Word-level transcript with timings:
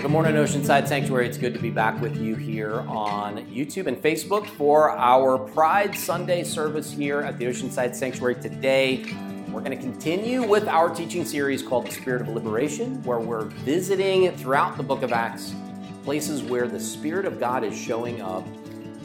Good 0.00 0.10
morning, 0.10 0.32
Oceanside 0.36 0.88
Sanctuary. 0.88 1.28
It's 1.28 1.36
good 1.36 1.52
to 1.52 1.60
be 1.60 1.68
back 1.68 2.00
with 2.00 2.16
you 2.16 2.34
here 2.34 2.80
on 2.88 3.36
YouTube 3.48 3.86
and 3.86 3.98
Facebook 3.98 4.46
for 4.46 4.92
our 4.92 5.36
Pride 5.36 5.94
Sunday 5.94 6.42
service 6.42 6.90
here 6.90 7.20
at 7.20 7.38
the 7.38 7.44
Oceanside 7.44 7.94
Sanctuary 7.94 8.36
today. 8.36 9.04
We're 9.50 9.60
going 9.60 9.76
to 9.76 9.76
continue 9.76 10.42
with 10.42 10.66
our 10.68 10.88
teaching 10.88 11.26
series 11.26 11.62
called 11.62 11.86
The 11.86 11.90
Spirit 11.90 12.22
of 12.22 12.28
Liberation, 12.28 13.02
where 13.02 13.18
we're 13.18 13.44
visiting 13.44 14.34
throughout 14.36 14.78
the 14.78 14.82
book 14.82 15.02
of 15.02 15.12
Acts 15.12 15.54
places 16.02 16.42
where 16.42 16.66
the 16.66 16.80
Spirit 16.80 17.26
of 17.26 17.38
God 17.38 17.62
is 17.62 17.78
showing 17.78 18.22
up. 18.22 18.46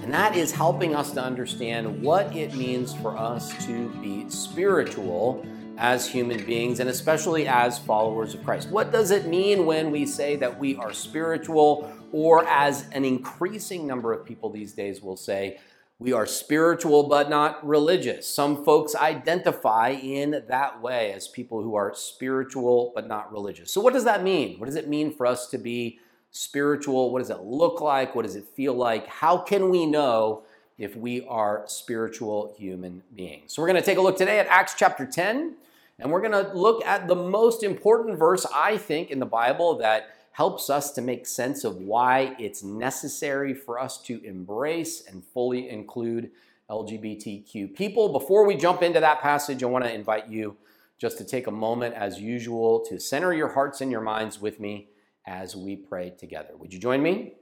And 0.02 0.14
that 0.14 0.38
is 0.38 0.54
helping 0.54 0.96
us 0.96 1.12
to 1.12 1.22
understand 1.22 2.02
what 2.02 2.34
it 2.34 2.56
means 2.56 2.94
for 2.94 3.18
us 3.18 3.66
to 3.66 3.90
be 4.02 4.30
spiritual 4.30 5.46
as 5.78 6.08
human 6.08 6.44
beings 6.46 6.80
and 6.80 6.90
especially 6.90 7.48
as 7.48 7.78
followers 7.78 8.34
of 8.34 8.44
Christ. 8.44 8.70
What 8.70 8.92
does 8.92 9.12
it 9.12 9.28
mean 9.28 9.66
when 9.66 9.92
we 9.92 10.06
say 10.06 10.36
that 10.38 10.60
we 10.60 10.76
are 10.76 10.94
spiritual, 10.94 11.92
or 12.12 12.48
as 12.48 12.88
an 12.92 13.04
increasing 13.04 13.86
number 13.86 14.14
of 14.14 14.26
people 14.26 14.50
these 14.50 14.74
days 14.74 15.02
will 15.02 15.18
say, 15.18 15.60
we 15.98 16.12
are 16.12 16.26
spiritual 16.26 17.04
but 17.04 17.30
not 17.30 17.66
religious. 17.66 18.28
Some 18.28 18.66
folks 18.66 18.96
identify 18.96 19.92
in 19.92 20.44
that 20.50 20.82
way 20.82 21.14
as 21.14 21.28
people 21.28 21.62
who 21.62 21.76
are 21.76 21.94
spiritual 21.96 22.92
but 22.94 23.08
not 23.08 23.32
religious. 23.32 23.72
So, 23.72 23.80
what 23.80 23.94
does 23.94 24.04
that 24.04 24.22
mean? 24.22 24.60
What 24.60 24.66
does 24.66 24.76
it 24.76 24.90
mean 24.90 25.14
for 25.14 25.26
us 25.26 25.48
to 25.52 25.58
be 25.58 26.00
spiritual? 26.32 27.14
What 27.14 27.20
does 27.20 27.30
it 27.30 27.40
look 27.42 27.80
like? 27.80 28.14
What 28.14 28.26
does 28.26 28.36
it 28.36 28.46
feel 28.46 28.74
like? 28.74 29.08
How 29.08 29.38
can 29.38 29.70
we 29.70 29.86
know 29.86 30.44
if 30.78 30.98
we 30.98 31.26
are 31.28 31.64
spiritual 31.68 32.54
human 32.58 33.02
beings? 33.16 33.54
So, 33.54 33.62
we're 33.62 33.70
going 33.70 33.82
to 33.82 33.86
take 33.86 33.98
a 33.98 34.02
look 34.02 34.18
today 34.18 34.40
at 34.40 34.48
Acts 34.48 34.76
chapter 34.78 35.06
10. 35.06 35.56
And 36.00 36.12
we're 36.12 36.22
going 36.22 36.32
to 36.32 36.54
look 36.54 36.84
at 36.86 37.08
the 37.08 37.16
most 37.16 37.64
important 37.64 38.20
verse, 38.20 38.46
I 38.54 38.78
think, 38.78 39.12
in 39.12 39.20
the 39.20 39.26
Bible 39.26 39.78
that 39.78 40.10
helps 40.32 40.70
us 40.70 40.92
to 40.92 41.02
make 41.02 41.26
sense 41.26 41.64
of 41.64 41.78
why 41.78 42.36
it's 42.38 42.62
necessary 42.62 43.54
for 43.54 43.80
us 43.80 44.02
to 44.02 44.22
embrace 44.26 45.02
and 45.08 45.24
fully 45.24 45.70
include 45.70 46.32
LGBTQ 46.70 47.74
people. 47.74 48.10
Before 48.10 48.46
we 48.46 48.58
jump 48.58 48.84
into 48.84 49.00
that 49.00 49.22
passage, 49.22 49.64
I 49.64 49.68
want 49.68 49.86
to 49.86 49.94
invite 49.94 50.28
you 50.28 50.58
just 50.98 51.18
to 51.20 51.24
take 51.24 51.48
a 51.48 51.52
moment, 51.52 51.96
as 51.96 52.20
usual, 52.20 52.82
to 52.90 53.00
center 53.00 53.34
your 53.34 53.50
hearts 53.50 53.80
and 53.80 53.90
your 53.90 54.02
minds 54.02 54.42
with 54.42 54.60
me 54.60 54.90
as 55.26 55.56
we 55.56 55.78
pray 55.78 56.10
together. 56.10 56.56
Would 56.58 56.74
you 56.74 56.80
join 56.80 57.02
me? 57.02 57.36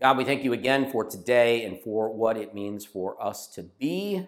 God, 0.00 0.18
we 0.18 0.24
thank 0.24 0.44
you 0.44 0.52
again 0.52 0.90
for 0.90 1.04
today 1.04 1.64
and 1.64 1.78
for 1.80 2.12
what 2.12 2.36
it 2.36 2.54
means 2.54 2.84
for 2.84 3.22
us 3.22 3.46
to 3.48 3.62
be 3.62 4.26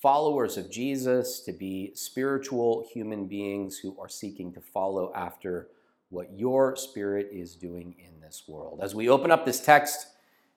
followers 0.00 0.56
of 0.56 0.70
Jesus, 0.70 1.40
to 1.40 1.52
be 1.52 1.92
spiritual 1.94 2.86
human 2.92 3.26
beings 3.26 3.78
who 3.78 3.96
are 3.98 4.08
seeking 4.08 4.52
to 4.52 4.60
follow 4.60 5.12
after 5.14 5.68
what 6.10 6.38
your 6.38 6.76
spirit 6.76 7.28
is 7.32 7.54
doing 7.54 7.94
in 7.98 8.20
this 8.20 8.44
world. 8.46 8.80
As 8.82 8.94
we 8.94 9.08
open 9.08 9.30
up 9.30 9.44
this 9.44 9.60
text 9.60 10.06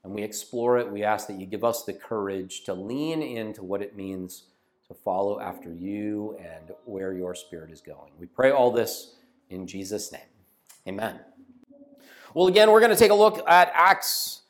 and 0.04 0.14
we 0.14 0.24
explore 0.24 0.78
it, 0.78 0.92
we 0.92 1.04
ask 1.04 1.28
that 1.28 1.40
you 1.40 1.46
give 1.46 1.64
us 1.64 1.84
the 1.84 1.94
courage 1.94 2.64
to 2.66 2.74
lean 2.74 3.22
into 3.22 3.64
what 3.64 3.82
it 3.82 3.96
means 3.96 4.44
to 4.88 4.94
follow 4.94 5.40
after 5.40 5.74
you 5.74 6.38
and 6.40 6.72
where 6.86 7.14
your 7.14 7.34
spirit 7.34 7.72
is 7.72 7.82
going. 7.82 8.12
We 8.20 8.28
pray 8.28 8.52
all 8.52 8.72
this 8.72 9.16
in 9.50 9.68
Jesus' 9.68 10.12
name. 10.12 10.22
Amen. 10.88 11.20
Well, 12.34 12.48
again, 12.48 12.72
we're 12.72 12.80
going 12.80 12.92
to 12.92 12.98
take 12.98 13.12
a 13.12 13.16
look 13.16 13.46
at 13.48 13.72
Acts 13.74 14.41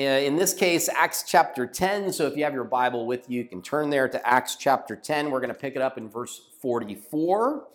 in 0.00 0.36
this 0.36 0.54
case, 0.54 0.88
Acts 0.88 1.24
chapter 1.26 1.66
10. 1.66 2.12
So 2.12 2.26
if 2.26 2.36
you 2.36 2.44
have 2.44 2.54
your 2.54 2.64
Bible 2.64 3.06
with 3.06 3.28
you, 3.28 3.42
you 3.42 3.44
can 3.44 3.60
turn 3.60 3.90
there 3.90 4.08
to 4.08 4.26
Acts 4.26 4.56
chapter 4.56 4.96
10. 4.96 5.30
We're 5.30 5.40
going 5.40 5.52
to 5.52 5.58
pick 5.58 5.76
it 5.76 5.82
up 5.82 5.98
in 5.98 6.08
verse 6.08 6.40
44. 6.60 7.66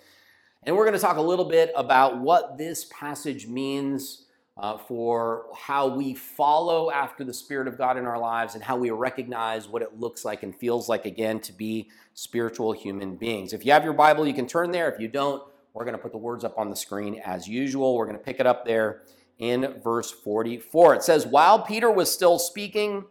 And 0.64 0.76
we're 0.76 0.86
going 0.86 0.96
to 0.96 1.00
talk 1.00 1.18
a 1.18 1.22
little 1.22 1.46
bit 1.46 1.72
about 1.76 2.20
what 2.20 2.58
this 2.58 2.86
passage 2.86 3.48
means 3.48 4.24
uh, 4.58 4.78
for 4.78 5.48
how 5.56 5.88
we 5.88 6.14
follow 6.16 6.90
after 6.90 7.24
the 7.24 7.34
Spirit 7.34 7.68
of 7.68 7.78
God 7.78 7.98
in 7.98 8.06
our 8.06 8.18
lives 8.18 8.56
and 8.56 8.64
how 8.64 8.78
we 8.78 8.90
recognize 8.90 9.68
what 9.68 9.82
it 9.82 10.00
looks 10.00 10.26
like 10.26 10.42
and 10.44 10.56
feels 10.56 10.90
like, 10.90 11.06
again, 11.06 11.40
to 11.42 11.54
be 11.54 11.90
spiritual 12.14 12.72
human 12.72 13.18
beings. 13.18 13.54
If 13.54 13.66
you 13.66 13.74
have 13.74 13.84
your 13.84 13.94
Bible, 13.94 14.26
you 14.26 14.34
can 14.34 14.48
turn 14.48 14.72
there. 14.72 14.90
If 14.92 15.00
you 15.00 15.10
don't, 15.10 15.44
we're 15.74 15.84
going 15.84 15.98
to 15.98 16.02
put 16.02 16.14
the 16.14 16.18
words 16.18 16.44
up 16.44 16.58
on 16.58 16.70
the 16.70 16.76
screen 16.76 17.22
as 17.24 17.48
usual. 17.48 17.96
We're 17.96 18.06
going 18.06 18.18
to 18.18 18.24
pick 18.24 18.40
it 18.40 18.48
up 18.48 18.66
there 18.66 19.02
in 19.40 19.82
verse 19.84 20.12
44. 20.12 20.96
It 20.96 21.04
says, 21.04 21.26
While 21.26 21.64
Peter 21.64 21.92
was 21.92 22.12
still 22.12 22.40
speaking, 22.40 23.06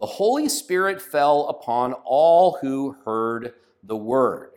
the 0.00 0.06
Holy 0.06 0.48
Spirit 0.48 1.00
fell 1.00 1.48
upon 1.48 1.94
all 2.04 2.58
who 2.60 2.96
heard 3.04 3.54
the 3.82 3.96
word. 3.96 4.50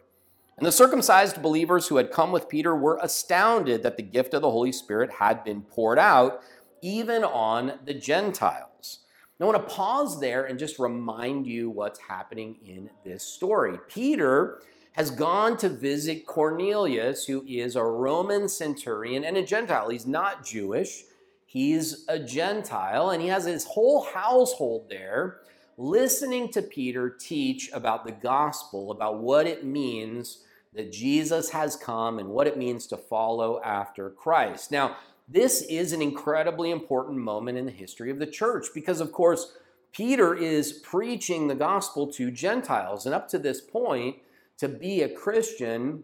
And 0.58 0.66
the 0.66 0.72
circumcised 0.72 1.42
believers 1.42 1.88
who 1.88 1.98
had 1.98 2.12
come 2.12 2.34
with 2.34 2.50
Peter 2.50 2.76
were 2.76 3.00
astounded 3.02 3.82
that 3.84 3.96
the 3.96 4.04
gift 4.04 4.34
of 4.34 4.42
the 4.42 4.52
Holy 4.52 4.74
Spirit 4.74 5.12
had 5.12 5.44
been 5.46 5.62
poured 5.62 5.98
out 5.98 6.42
even 6.82 7.24
on 7.24 7.80
the 7.86 7.94
Gentiles. 7.94 9.00
Now, 9.40 9.46
I 9.48 9.52
want 9.52 9.70
to 9.70 9.74
pause 9.74 10.20
there 10.20 10.46
and 10.46 10.60
just 10.60 10.80
remind 10.80 11.48
you 11.48 11.70
what's 11.70 12.00
happening 12.00 12.58
in 12.66 12.90
this 13.06 13.24
story. 13.24 13.80
Peter 13.88 14.62
has 14.94 15.12
gone 15.12 15.56
to 15.58 15.70
visit 15.70 16.26
Cornelius, 16.26 17.26
who 17.26 17.46
is 17.48 17.78
a 17.78 17.84
Roman 17.84 18.50
centurion 18.50 19.24
and 19.24 19.38
a 19.38 19.46
Gentile. 19.46 19.88
He's 19.88 20.06
not 20.06 20.46
Jewish, 20.46 21.06
He's 21.52 22.06
a 22.08 22.20
Gentile, 22.20 23.10
and 23.10 23.24
he 23.24 23.30
has 23.30 23.46
his 23.46 23.66
whole 23.66 24.04
household 24.04 24.86
there 24.88 25.40
listening 25.80 26.50
to 26.50 26.62
Peter 26.62 27.10
teach 27.10 27.72
about 27.74 28.06
the 28.06 28.12
gospel, 28.12 28.92
about 28.92 29.18
what 29.18 29.48
it 29.48 29.66
means 29.66 30.44
that 30.76 30.92
Jesus 30.92 31.50
has 31.50 31.76
come 31.76 32.20
and 32.20 32.30
what 32.30 32.46
it 32.46 32.56
means 32.56 32.86
to 32.86 32.98
follow 32.98 33.60
after 33.64 34.12
Christ. 34.12 34.70
Now, 34.70 34.98
this 35.28 35.64
is 35.64 35.92
an 35.92 36.04
incredibly 36.04 36.70
important 36.70 37.18
moment 37.18 37.58
in 37.58 37.66
the 37.66 37.72
history 37.72 38.12
of 38.12 38.20
the 38.20 38.28
church 38.28 38.68
because, 38.72 39.02
of 39.02 39.12
course, 39.12 39.54
Peter 39.92 40.36
is 40.36 40.72
preaching 40.72 41.48
the 41.48 41.56
gospel 41.56 42.06
to 42.14 42.30
Gentiles. 42.30 43.08
And 43.08 43.16
up 43.16 43.28
to 43.30 43.40
this 43.40 43.60
point, 43.60 44.18
to 44.60 44.68
be 44.68 45.02
a 45.02 45.10
Christian 45.10 46.04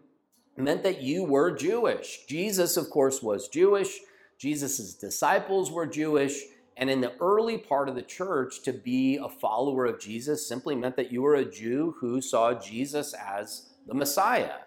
meant 0.56 0.82
that 0.82 1.02
you 1.02 1.22
were 1.22 1.54
Jewish. 1.54 2.26
Jesus, 2.26 2.76
of 2.76 2.90
course, 2.90 3.22
was 3.22 3.46
Jewish. 3.46 4.00
Jesus' 4.38 4.94
disciples 4.94 5.70
were 5.70 5.86
Jewish, 5.86 6.42
and 6.76 6.90
in 6.90 7.00
the 7.00 7.16
early 7.20 7.56
part 7.56 7.88
of 7.88 7.94
the 7.94 8.02
church, 8.02 8.62
to 8.62 8.72
be 8.72 9.16
a 9.16 9.28
follower 9.28 9.86
of 9.86 10.00
Jesus 10.00 10.46
simply 10.46 10.74
meant 10.74 10.96
that 10.96 11.10
you 11.10 11.22
were 11.22 11.34
a 11.34 11.50
Jew 11.50 11.96
who 12.00 12.20
saw 12.20 12.52
Jesus 12.52 13.14
as 13.14 13.70
the 13.86 13.94
Messiah. 13.94 14.58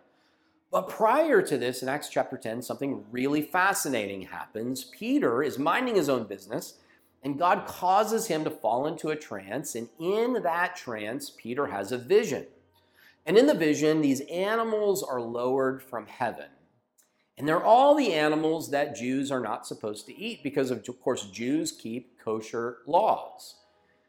But 0.71 0.89
prior 0.89 1.41
to 1.41 1.57
this, 1.57 1.81
in 1.81 1.89
Acts 1.89 2.09
chapter 2.09 2.37
10, 2.37 2.61
something 2.61 3.03
really 3.11 3.41
fascinating 3.41 4.23
happens. 4.23 4.83
Peter 4.83 5.41
is 5.41 5.57
minding 5.57 5.95
his 5.95 6.09
own 6.09 6.25
business, 6.25 6.75
and 7.23 7.39
God 7.39 7.65
causes 7.65 8.27
him 8.27 8.43
to 8.43 8.51
fall 8.51 8.87
into 8.87 9.09
a 9.09 9.15
trance. 9.15 9.75
And 9.75 9.89
in 9.99 10.41
that 10.43 10.75
trance, 10.75 11.31
Peter 11.35 11.67
has 11.67 11.91
a 11.91 11.97
vision. 11.97 12.45
And 13.25 13.37
in 13.37 13.47
the 13.47 13.53
vision, 13.53 14.01
these 14.01 14.21
animals 14.21 15.03
are 15.03 15.21
lowered 15.21 15.83
from 15.83 16.07
heaven. 16.07 16.47
And 17.39 17.47
they're 17.47 17.63
all 17.63 17.95
the 17.95 18.13
animals 18.13 18.69
that 18.71 18.97
Jews 18.97 19.31
are 19.31 19.39
not 19.39 19.65
supposed 19.65 20.05
to 20.07 20.15
eat 20.15 20.43
because, 20.43 20.71
of, 20.71 20.85
course, 21.01 21.25
Jews 21.27 21.71
keep 21.71 22.19
kosher 22.19 22.79
laws. 22.85 23.55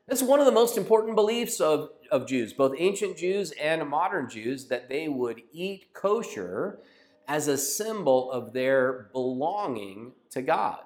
This 0.09 0.21
is 0.21 0.27
one 0.27 0.41
of 0.41 0.47
the 0.47 0.53
most 0.53 0.77
important 0.77 1.15
beliefs 1.15 1.61
of, 1.61 1.91
of 2.11 2.27
Jews, 2.27 2.53
both 2.53 2.75
ancient 2.77 3.17
Jews 3.17 3.53
and 3.53 3.89
modern 3.89 4.29
Jews, 4.29 4.67
that 4.67 4.89
they 4.89 5.07
would 5.07 5.43
eat 5.53 5.95
kosher 5.95 6.81
as 7.29 7.47
a 7.47 7.57
symbol 7.57 8.33
of 8.33 8.53
their 8.53 9.09
belonging 9.13 10.11
to 10.31 10.43
God. 10.43 10.81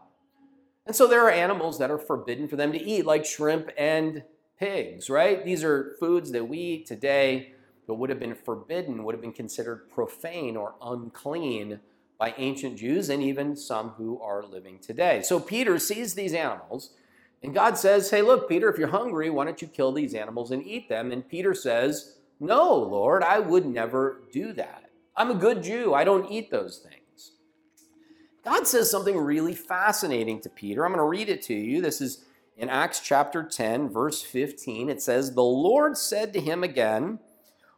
And 0.87 0.94
so 0.94 1.06
there 1.06 1.25
are 1.25 1.31
animals 1.31 1.78
that 1.78 1.91
are 1.91 1.97
forbidden 1.97 2.47
for 2.47 2.56
them 2.56 2.72
to 2.72 2.78
eat, 2.78 3.06
like 3.06 3.25
shrimp 3.25 3.71
and 3.78 4.22
pigs, 4.61 5.09
right? 5.09 5.43
These 5.43 5.65
are 5.65 5.94
foods 5.99 6.31
that 6.32 6.47
we 6.47 6.59
eat 6.59 6.87
today, 6.87 7.55
but 7.87 7.94
would 7.94 8.11
have 8.11 8.21
been 8.21 8.34
forbidden, 8.34 9.03
would 9.05 9.15
have 9.15 9.22
been 9.22 9.32
considered 9.32 9.90
profane 9.90 10.58
or 10.58 10.75
unclean 10.82 11.81
by 12.19 12.34
ancient 12.38 12.78
Jews 12.78 13.08
and 13.08 13.22
even 13.22 13.56
some 13.56 13.90
who 13.90 14.20
are 14.20 14.44
living 14.44 14.78
today. 14.78 15.22
So 15.22 15.40
Peter 15.40 15.78
sees 15.78 16.14
these 16.14 16.34
animals, 16.34 16.90
and 17.43 17.55
God 17.55 17.76
says, 17.76 18.11
Hey, 18.11 18.22
look, 18.22 18.49
Peter, 18.49 18.70
if 18.70 18.78
you're 18.78 18.88
hungry, 18.88 19.31
why 19.31 19.44
don't 19.44 19.61
you 19.61 19.69
kill 19.69 19.93
these 19.93 20.14
animals 20.14 20.50
and 20.50 20.66
eat 20.66 20.88
them? 20.88 21.12
And 21.12 21.28
Peter 21.28 21.55
says, 21.55 22.16
No, 22.40 22.75
Lord, 22.75 23.22
I 23.22 23.40
would 23.40 23.66
never 23.66 24.22
do 24.32 24.52
that. 24.55 24.90
I'm 25.16 25.31
a 25.31 25.34
good 25.34 25.62
Jew, 25.62 25.94
I 25.94 26.05
don't 26.05 26.31
eat 26.31 26.50
those 26.50 26.78
things. 26.78 27.32
God 28.44 28.66
says 28.66 28.90
something 28.90 29.16
really 29.16 29.55
fascinating 29.55 30.40
to 30.43 30.50
Peter. 30.50 30.84
I'm 30.84 30.93
going 30.93 30.99
to 30.99 31.05
read 31.05 31.31
it 31.31 31.43
to 31.43 31.55
you. 31.55 31.81
This 31.81 32.00
is 32.00 32.25
in 32.56 32.69
Acts 32.69 33.00
chapter 33.00 33.43
10, 33.43 33.88
verse 33.88 34.22
15. 34.22 34.90
It 34.90 35.00
says, 35.00 35.32
The 35.34 35.43
Lord 35.43 35.96
said 35.96 36.32
to 36.34 36.40
him 36.40 36.62
again, 36.62 37.20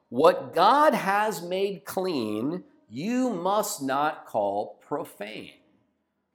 What 0.09 0.55
God 0.55 0.93
has 0.93 1.41
made 1.41 1.85
clean, 1.85 2.65
you 2.89 3.31
must 3.31 3.83
not 3.83 4.27
call 4.27 4.81
profane. 4.87 5.53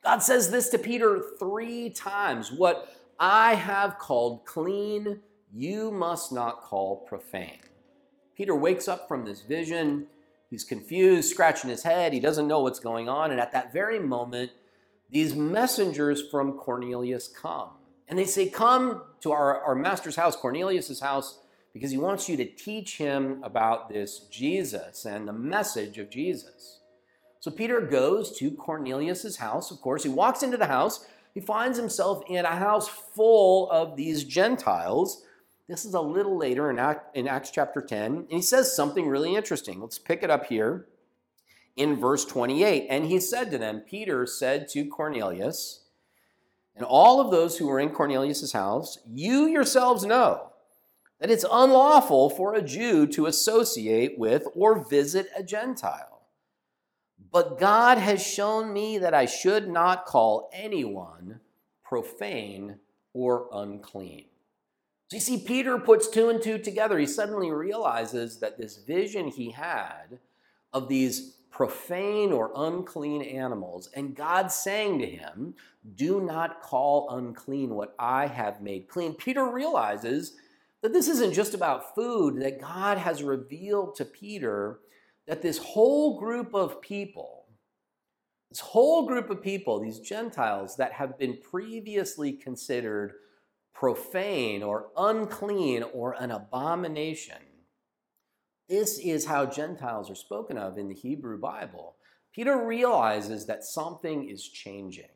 God 0.04 0.20
says 0.20 0.50
this 0.50 0.70
to 0.70 0.78
Peter 0.78 1.24
three 1.40 1.90
times. 1.90 2.52
What 2.52 2.96
I 3.20 3.56
have 3.56 4.00
called 4.00 4.46
clean, 4.46 5.20
you 5.54 5.92
must 5.92 6.32
not 6.32 6.62
call 6.62 7.06
profane. 7.08 7.60
Peter 8.36 8.56
wakes 8.56 8.88
up 8.88 9.08
from 9.08 9.26
this 9.26 9.42
vision. 9.42 10.08
He's 10.50 10.64
confused, 10.64 11.30
scratching 11.30 11.70
his 11.70 11.84
head. 11.84 12.14
He 12.14 12.20
doesn't 12.20 12.48
know 12.48 12.62
what's 12.62 12.80
going 12.80 13.08
on. 13.08 13.32
And 13.32 13.40
at 13.40 13.54
that 13.54 13.72
very 13.72 14.00
moment, 14.00 14.52
these 15.10 15.36
messengers 15.36 16.22
from 16.30 16.54
Cornelius 16.54 17.28
come. 17.28 17.70
And 18.08 18.18
they 18.18 18.26
say, 18.26 18.50
Come 18.50 19.04
to 19.22 19.32
our, 19.32 19.62
our 19.62 19.76
master's 19.76 20.16
house, 20.16 20.36
Cornelius's 20.36 21.00
house, 21.00 21.40
because 21.74 21.92
he 21.92 21.98
wants 21.98 22.28
you 22.28 22.38
to 22.38 22.46
teach 22.46 22.98
him 22.98 23.42
about 23.44 23.90
this 23.90 24.28
Jesus 24.30 25.06
and 25.06 25.28
the 25.28 25.34
message 25.34 25.98
of 25.98 26.10
Jesus. 26.10 26.80
So 27.40 27.50
Peter 27.50 27.82
goes 27.82 28.38
to 28.38 28.52
Cornelius's 28.52 29.38
house, 29.38 29.72
of 29.72 29.82
course. 29.82 30.04
He 30.04 30.10
walks 30.10 30.44
into 30.44 30.58
the 30.58 30.68
house. 30.68 31.06
He 31.34 31.40
finds 31.40 31.78
himself 31.78 32.24
in 32.30 32.46
a 32.46 32.56
house 32.56 32.88
full 32.88 33.70
of 33.72 33.96
these 33.96 34.24
Gentiles. 34.24 35.24
This 35.68 35.86
is 35.86 35.94
a 35.94 36.02
little 36.02 36.38
later 36.38 36.70
in, 36.70 36.78
Act, 36.78 37.16
in 37.16 37.28
Acts 37.28 37.50
chapter 37.50 37.82
10. 37.82 38.06
And 38.06 38.28
he 38.30 38.42
says 38.42 38.76
something 38.76 39.08
really 39.08 39.36
interesting. 39.36 39.80
Let's 39.80 39.98
pick 39.98 40.22
it 40.22 40.30
up 40.30 40.48
here 40.48 40.86
in 41.76 41.96
verse 41.96 42.26
28. 42.26 42.88
And 42.90 43.06
he 43.06 43.20
said 43.20 43.50
to 43.52 43.58
them, 43.58 43.80
Peter 43.80 44.26
said 44.26 44.68
to 44.70 44.86
Cornelius, 44.86 45.86
and 46.76 46.86
all 46.86 47.20
of 47.20 47.32
those 47.32 47.58
who 47.58 47.68
were 47.68 47.80
in 47.80 47.90
Cornelius's 47.90 48.54
house, 48.54 49.00
you 49.08 49.48
yourselves 49.48 50.06
know 50.06 50.51
that 51.22 51.30
it's 51.30 51.46
unlawful 51.50 52.32
for 52.32 52.56
a 52.56 52.64
Jew 52.64 53.06
to 53.08 53.28
associate 53.28 54.18
with 54.18 54.48
or 54.56 54.84
visit 54.84 55.28
a 55.38 55.44
Gentile. 55.44 56.24
But 57.32 57.60
God 57.60 58.00
has 58.00 58.26
shown 58.26 58.74
me 58.74 58.98
that 58.98 59.14
I 59.14 59.28
should 59.28 59.70
not 59.70 60.08
call 60.08 60.50
anyone 60.52 61.40
profane 61.86 62.80
or 63.14 63.48
unclean. 63.54 64.26
So 65.10 65.18
you 65.18 65.22
see, 65.22 65.38
Peter 65.38 65.78
puts 65.78 66.08
two 66.08 66.30
and 66.30 66.42
two 66.42 66.58
together. 66.58 66.98
He 66.98 67.06
suddenly 67.06 67.52
realizes 67.52 68.40
that 68.40 68.58
this 68.58 68.78
vision 68.78 69.28
he 69.28 69.52
had 69.52 70.18
of 70.74 70.90
these 70.90 71.36
profane 71.52 72.32
or 72.32 72.52
unclean 72.56 73.22
animals, 73.22 73.90
and 73.94 74.16
God 74.16 74.52
saying 74.52 75.00
to 75.00 75.06
him, 75.06 75.54
Do 75.96 76.22
not 76.22 76.62
call 76.62 77.10
unclean 77.12 77.76
what 77.76 77.94
I 78.00 78.26
have 78.26 78.62
made 78.62 78.88
clean. 78.88 79.14
Peter 79.14 79.46
realizes 79.46 80.34
that 80.82 80.94
this 80.94 81.08
isn't 81.08 81.34
just 81.34 81.54
about 81.54 81.96
food, 81.96 82.42
that 82.42 82.60
God 82.60 82.98
has 82.98 83.24
revealed 83.24 83.96
to 83.96 84.06
Peter 84.06 84.80
that 85.28 85.42
this 85.42 85.60
whole 85.60 86.20
group 86.20 86.54
of 86.54 86.82
people, 86.82 87.46
this 88.50 88.60
whole 88.60 89.06
group 89.08 89.30
of 89.30 89.42
people, 89.42 89.80
these 89.80 90.00
Gentiles 90.00 90.76
that 90.78 90.94
have 90.94 91.18
been 91.18 91.38
previously 91.38 92.34
considered 92.34 93.14
profane 93.74 94.64
or 94.64 94.88
unclean 94.98 95.84
or 95.84 96.16
an 96.20 96.32
abomination, 96.32 97.38
this 98.68 98.98
is 99.00 99.26
how 99.26 99.46
Gentiles 99.46 100.10
are 100.10 100.16
spoken 100.16 100.58
of 100.58 100.78
in 100.78 100.88
the 100.88 100.96
Hebrew 100.96 101.38
Bible. 101.38 101.96
Peter 102.34 102.66
realizes 102.66 103.46
that 103.46 103.64
something 103.64 104.30
is 104.30 104.48
changing. 104.48 105.10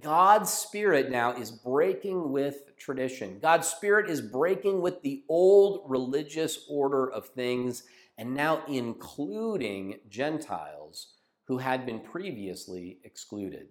God's 0.00 0.52
Spirit 0.52 1.10
now 1.10 1.32
is 1.32 1.50
breaking 1.50 2.30
with 2.30 2.76
tradition. 2.76 3.38
God's 3.40 3.68
Spirit 3.68 4.08
is 4.10 4.20
breaking 4.20 4.80
with 4.80 5.02
the 5.02 5.24
old 5.28 5.82
religious 5.86 6.66
order 6.68 7.10
of 7.10 7.28
things 7.28 7.84
and 8.16 8.34
now 8.34 8.62
including 8.68 9.98
Gentiles 10.08 11.14
who 11.46 11.58
had 11.58 11.84
been 11.84 12.00
previously 12.00 12.98
excluded. 13.04 13.68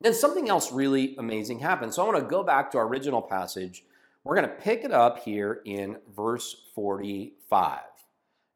Then 0.00 0.14
something 0.14 0.48
else 0.48 0.72
really 0.72 1.14
amazing 1.16 1.60
happened. 1.60 1.94
So 1.94 2.02
I 2.02 2.06
want 2.06 2.18
to 2.18 2.30
go 2.30 2.42
back 2.42 2.70
to 2.72 2.78
our 2.78 2.86
original 2.86 3.22
passage. 3.22 3.84
We're 4.24 4.36
going 4.36 4.48
to 4.48 4.54
pick 4.54 4.84
it 4.84 4.92
up 4.92 5.20
here 5.20 5.62
in 5.64 5.98
verse 6.14 6.54
45. 6.74 7.80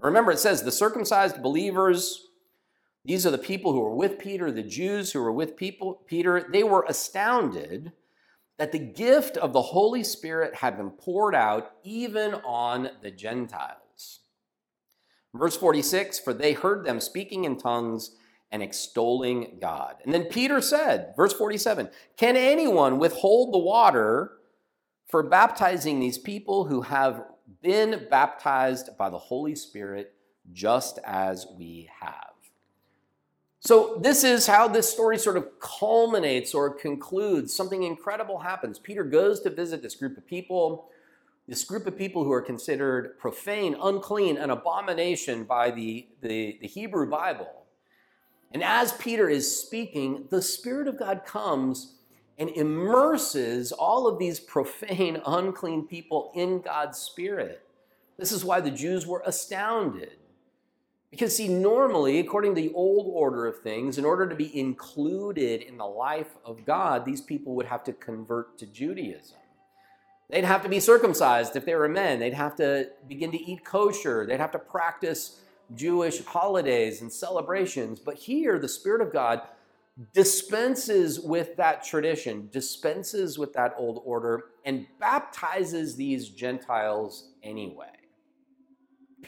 Remember, 0.01 0.33
it 0.33 0.39
says, 0.39 0.63
The 0.63 0.73
circumcised 0.73 1.43
believers, 1.43 2.26
these 3.07 3.25
are 3.25 3.31
the 3.31 3.39
people 3.39 3.73
who 3.73 3.81
were 3.81 3.95
with 3.95 4.19
Peter, 4.19 4.51
the 4.51 4.63
Jews 4.63 5.13
who 5.13 5.21
were 5.21 5.33
with 5.33 5.57
people, 5.57 6.03
Peter, 6.07 6.47
they 6.53 6.65
were 6.65 6.85
astounded 6.89 7.93
that 8.59 8.73
the 8.73 8.79
gift 8.79 9.37
of 9.37 9.53
the 9.53 9.63
Holy 9.63 10.03
Spirit 10.03 10.57
had 10.57 10.77
been 10.77 10.91
poured 10.91 11.35
out 11.35 11.73
even 11.85 12.35
on 12.35 12.91
the 13.03 13.11
Gentiles. 13.11 14.21
Verse 15.35 15.57
46 15.57 16.19
For 16.19 16.33
they 16.35 16.53
heard 16.53 16.85
them 16.85 17.01
speaking 17.01 17.45
in 17.45 17.59
tongues 17.59 18.17
and 18.51 18.63
extolling 18.63 19.59
God. 19.61 19.97
And 20.05 20.13
then 20.13 20.25
Peter 20.25 20.61
said, 20.61 21.15
verse 21.17 21.33
47 21.33 21.91
Can 22.17 22.37
anyone 22.37 22.99
withhold 22.99 23.53
the 23.53 23.59
water 23.59 24.33
for 25.09 25.23
baptizing 25.23 26.01
these 26.01 26.19
people 26.19 26.65
who 26.65 26.83
have 26.83 27.23
been 27.63 28.07
baptized 28.11 28.97
by 28.99 29.11
the 29.11 29.19
Holy 29.19 29.55
Spirit 29.55 30.15
just 30.53 30.99
as 31.05 31.47
we 31.57 31.89
have? 32.01 32.36
So, 33.61 33.99
this 34.01 34.23
is 34.23 34.47
how 34.47 34.69
this 34.69 34.89
story 34.89 35.19
sort 35.19 35.37
of 35.37 35.59
culminates 35.61 36.55
or 36.55 36.71
concludes. 36.71 37.55
Something 37.55 37.83
incredible 37.83 38.39
happens. 38.39 38.79
Peter 38.79 39.03
goes 39.03 39.41
to 39.41 39.51
visit 39.51 39.83
this 39.83 39.95
group 39.95 40.17
of 40.17 40.27
people 40.27 40.91
this 41.49 41.65
group 41.65 41.87
of 41.87 41.97
people 41.97 42.25
who 42.25 42.33
are 42.33 42.43
considered 42.43 43.19
profane, 43.19 43.77
unclean, 43.81 44.37
an 44.37 44.51
abomination 44.51 45.45
by 45.45 45.71
the, 45.71 46.07
the, 46.21 46.59
the, 46.61 46.67
Hebrew 46.67 47.09
Bible. 47.09 47.65
And 48.53 48.65
as 48.65 48.93
Peter 48.93 49.29
is 49.29 49.61
speaking, 49.61 50.27
the 50.31 50.43
Spirit 50.43 50.89
of 50.89 50.99
God 50.99 51.25
comes 51.25 51.95
and 52.39 52.51
immerses 52.51 53.71
all 53.71 54.09
of 54.09 54.19
these 54.19 54.41
profane, 54.41 55.21
unclean 55.27 55.87
people 55.87 56.33
in 56.35 56.61
God's 56.61 56.99
Spirit. 56.99 57.63
This 58.19 58.33
is 58.33 58.45
why 58.45 58.61
the 58.61 58.71
Jews 58.71 59.07
were 59.07 59.23
astounded. 59.25 60.17
Because, 61.11 61.37
see, 61.37 61.49
normally, 61.49 62.19
according 62.19 62.55
to 62.55 62.61
the 62.61 62.73
old 62.75 63.07
order 63.15 63.47
of 63.47 63.61
things, 63.61 63.97
in 63.97 64.05
order 64.05 64.29
to 64.29 64.35
be 64.35 64.59
included 64.59 65.63
in 65.63 65.79
the 65.79 65.87
life 65.87 66.37
of 66.45 66.65
God, 66.67 67.05
these 67.05 67.21
people 67.21 67.55
would 67.55 67.67
have 67.67 67.85
to 67.85 67.93
convert 67.93 68.59
to 68.59 68.67
Judaism. 68.67 69.39
They'd 70.29 70.45
have 70.45 70.63
to 70.65 70.69
be 70.69 70.81
circumcised 70.81 71.55
if 71.55 71.65
they 71.65 71.77
were 71.77 71.89
men. 71.89 72.19
They'd 72.19 72.35
have 72.35 72.57
to 72.57 72.91
begin 73.09 73.31
to 73.31 73.41
eat 73.41 73.65
kosher. 73.65 74.27
They'd 74.27 74.41
have 74.41 74.51
to 74.53 74.59
practice 74.59 75.41
Jewish 75.75 76.25
holidays 76.25 77.01
and 77.01 77.13
celebrations. 77.13 78.01
But 78.01 78.17
here, 78.17 78.59
the 78.59 78.69
Spirit 78.69 79.01
of 79.01 79.13
God 79.13 79.43
dispenses 80.13 81.21
with 81.21 81.57
that 81.57 81.85
tradition, 81.85 82.49
dispenses 82.53 83.39
with 83.39 83.53
that 83.55 83.75
old 83.79 84.03
order, 84.05 84.47
and 84.65 84.87
baptizes 84.99 85.97
these 85.97 86.29
Gentiles 86.29 87.29
anyway. 87.43 87.96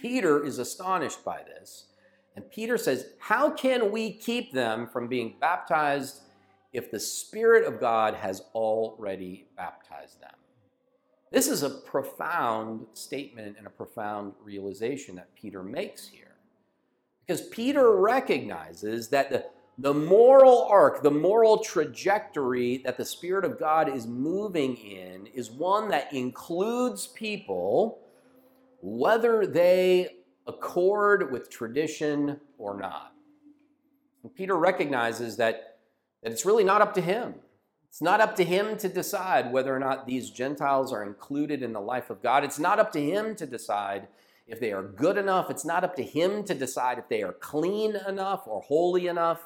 Peter 0.01 0.45
is 0.45 0.59
astonished 0.59 1.25
by 1.25 1.43
this. 1.43 1.87
And 2.37 2.51
Peter 2.51 2.79
says, 2.79 3.07
How 3.19 3.51
can 3.51 3.91
we 3.91 4.13
keep 4.13 4.53
them 4.53 4.87
from 4.87 5.09
being 5.09 5.37
baptized 5.41 6.21
if 6.73 6.91
the 6.91 7.01
Spirit 7.01 7.67
of 7.67 7.81
God 7.81 8.15
has 8.15 8.43
already 8.55 9.49
baptized 9.57 10.21
them? 10.21 10.35
This 11.31 11.49
is 11.49 11.63
a 11.63 11.71
profound 11.71 12.87
statement 12.95 13.57
and 13.59 13.67
a 13.67 13.71
profound 13.71 14.35
realization 14.43 15.17
that 15.17 15.35
Peter 15.35 15.63
makes 15.63 16.09
here. 16.09 16.37
Because 17.27 17.47
Peter 17.49 17.97
recognizes 17.97 19.09
that 19.09 19.31
the, 19.31 19.45
the 19.77 19.93
moral 19.93 20.63
arc, 20.71 21.03
the 21.03 21.11
moral 21.11 21.59
trajectory 21.59 22.79
that 22.79 22.97
the 22.97 23.05
Spirit 23.05 23.45
of 23.45 23.59
God 23.59 23.95
is 23.95 24.07
moving 24.07 24.77
in 24.77 25.27
is 25.27 25.51
one 25.51 25.91
that 25.91 26.13
includes 26.15 27.09
people 27.09 27.99
whether 28.81 29.47
they 29.47 30.09
accord 30.47 31.31
with 31.33 31.51
tradition 31.51 32.41
or 32.57 32.79
not. 32.79 33.13
And 34.23 34.35
Peter 34.35 34.57
recognizes 34.57 35.37
that, 35.37 35.79
that 36.23 36.33
it's 36.33 36.47
really 36.47 36.65
not 36.65 36.83
up 36.83 36.95
to 36.95 37.01
him. 37.01 37.35
It's 37.89 38.03
not 38.03 38.21
up 38.21 38.37
to 38.37 38.45
him 38.45 38.77
to 38.79 38.89
decide 38.89 39.53
whether 39.53 39.75
or 39.75 39.79
not 39.79 40.07
these 40.07 40.31
Gentiles 40.31 40.93
are 40.93 41.03
included 41.03 41.63
in 41.63 41.73
the 41.73 41.81
life 41.81 42.11
of 42.11 42.23
God. 42.23 42.45
It's 42.45 42.59
not 42.59 42.79
up 42.79 42.93
to 42.93 43.01
him 43.01 43.35
to 43.37 43.47
decide 43.47 44.09
if 44.47 44.61
they 44.61 44.73
are 44.73 44.83
good 44.83 45.17
enough. 45.17 45.51
It's 45.51 45.65
not 45.65 45.85
up 45.85 45.97
to 45.97 46.03
him 46.03 46.45
to 46.45 46.55
decide 46.55 46.99
if 46.99 47.09
they 47.09 47.23
are 47.23 47.33
clean 47.33 47.97
enough 48.07 48.43
or 48.47 48.61
holy 48.63 49.07
enough. 49.07 49.41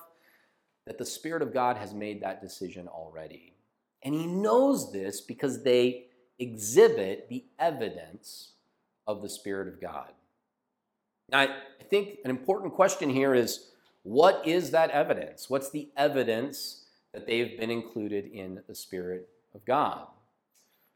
That 0.87 0.99
the 0.99 1.07
Spirit 1.07 1.43
of 1.43 1.55
God 1.55 1.77
has 1.77 1.95
made 1.95 2.23
that 2.23 2.41
decision 2.41 2.89
already. 2.89 3.55
And 4.03 4.15
he 4.15 4.27
knows 4.27 4.93
this 4.93 5.21
because 5.21 5.63
they 5.63 6.07
exhibit 6.41 7.29
the 7.29 7.45
evidence 7.59 8.52
of 9.07 9.23
the 9.23 9.29
Spirit 9.29 9.69
of 9.69 9.81
God. 9.81 10.11
Now, 11.31 11.41
I 11.41 11.49
think 11.91 12.19
an 12.25 12.31
important 12.31 12.75
question 12.75 13.11
here 13.11 13.35
is 13.35 13.69
what 14.03 14.47
is 14.47 14.71
that 14.71 14.91
evidence? 14.91 15.49
What's 15.49 15.71
the 15.71 15.91
evidence 15.97 16.83
that 17.13 17.27
they've 17.27 17.59
been 17.59 17.71
included 17.71 18.27
in 18.27 18.63
the 18.67 18.75
Spirit 18.75 19.29
of 19.55 19.65
God. 19.65 20.07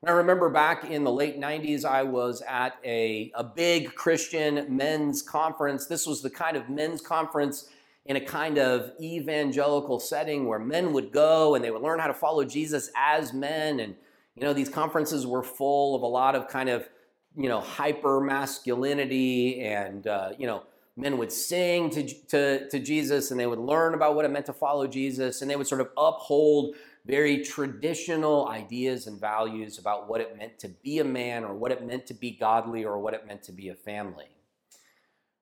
And 0.03 0.11
I 0.11 0.15
remember 0.15 0.49
back 0.49 0.85
in 0.85 1.05
the 1.05 1.13
late 1.13 1.39
90s, 1.39 1.85
I 1.85 2.03
was 2.03 2.43
at 2.49 2.77
a, 2.85 3.33
a 3.35 3.45
big 3.45 3.95
Christian 3.95 4.77
men's 4.77 5.23
conference. 5.23 5.87
This 5.87 6.07
was 6.07 6.23
the 6.23 6.31
kind 6.31 6.57
of 6.57 6.69
men's 6.69 7.01
conference 7.01 7.69
in 8.05 8.17
a 8.17 8.21
kind 8.21 8.59
of 8.59 8.93
evangelical 9.01 9.99
setting 9.99 10.47
where 10.47 10.59
men 10.59 10.93
would 10.93 11.13
go 11.13 11.55
and 11.55 11.65
they 11.65 11.71
would 11.71 11.83
learn 11.83 11.99
how 11.99 12.07
to 12.07 12.15
follow 12.15 12.45
Jesus 12.45 12.91
as 12.97 13.33
men. 13.33 13.81
And, 13.81 13.95
you 14.37 14.43
know, 14.43 14.53
these 14.53 14.69
conferences 14.69 15.27
were 15.27 15.43
full 15.43 15.95
of 15.95 16.03
a 16.03 16.07
lot 16.07 16.35
of 16.35 16.47
kind 16.47 16.69
of, 16.69 16.89
you 17.37 17.49
know, 17.49 17.61
hyper 17.61 18.21
masculinity 18.21 19.61
and, 19.61 20.07
uh, 20.07 20.31
you 20.39 20.47
know, 20.47 20.63
men 20.97 21.19
would 21.19 21.31
sing 21.31 21.91
to, 21.91 22.09
to, 22.27 22.69
to 22.69 22.79
Jesus 22.79 23.31
and 23.31 23.39
they 23.39 23.47
would 23.47 23.59
learn 23.59 23.95
about 23.95 24.15
what 24.15 24.25
it 24.25 24.31
meant 24.31 24.47
to 24.47 24.53
follow 24.53 24.87
Jesus 24.87 25.43
and 25.43 25.51
they 25.51 25.57
would 25.57 25.67
sort 25.67 25.83
of 25.83 25.91
uphold 25.97 26.75
very 27.05 27.45
traditional 27.45 28.49
ideas 28.49 29.07
and 29.07 29.21
values 29.21 29.79
about 29.79 30.09
what 30.09 30.21
it 30.21 30.37
meant 30.37 30.59
to 30.59 30.69
be 30.69 30.99
a 30.99 31.05
man 31.05 31.45
or 31.45 31.55
what 31.55 31.71
it 31.71 31.87
meant 31.87 32.07
to 32.07 32.15
be 32.15 32.31
godly 32.31 32.85
or 32.85 32.99
what 32.99 33.15
it 33.15 33.27
meant 33.27 33.43
to 33.45 33.53
be 33.53 33.69
a 33.69 33.75
family. 33.75 34.29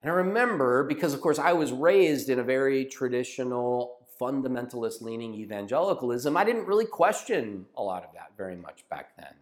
And 0.03 0.11
I 0.13 0.17
remember, 0.17 0.85
because 0.85 1.15
of 1.15 1.21
course 1.21 1.39
I 1.39 1.55
was 1.55 1.73
raised 1.73 2.29
in 2.29 2.39
a 2.39 2.45
very 2.45 2.85
traditional, 2.85 4.07
fundamentalist 4.21 5.01
leaning 5.01 5.35
evangelicalism, 5.35 6.37
I 6.37 6.45
didn't 6.45 6.67
really 6.67 6.85
question 6.85 7.65
a 7.77 7.83
lot 7.83 8.05
of 8.05 8.13
that 8.15 8.33
very 8.37 8.57
much 8.57 8.87
back 8.91 9.17
then. 9.17 9.35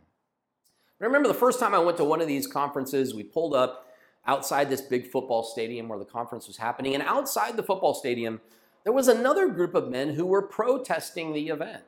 I 1.03 1.07
remember 1.07 1.27
the 1.27 1.35
first 1.35 1.59
time 1.59 1.75
I 1.75 1.81
went 1.81 1.97
to 1.97 2.05
one 2.05 2.21
of 2.21 2.29
these 2.29 2.47
conferences, 2.47 3.13
we 3.13 3.25
pulled 3.25 3.55
up 3.55 3.89
outside 4.25 4.71
this 4.71 4.81
big 4.81 5.09
football 5.09 5.43
stadium 5.43 5.89
where 5.89 5.99
the 5.99 6.05
conference 6.05 6.47
was 6.47 6.57
happening. 6.57 6.95
And 6.95 7.03
outside 7.03 7.57
the 7.57 7.63
football 7.65 7.93
stadium, 7.93 8.41
there 8.85 8.93
was 8.93 9.09
another 9.09 9.49
group 9.49 9.75
of 9.75 9.91
men 9.91 10.11
who 10.11 10.25
were 10.25 10.43
protesting 10.43 11.33
the 11.33 11.49
event. 11.49 11.83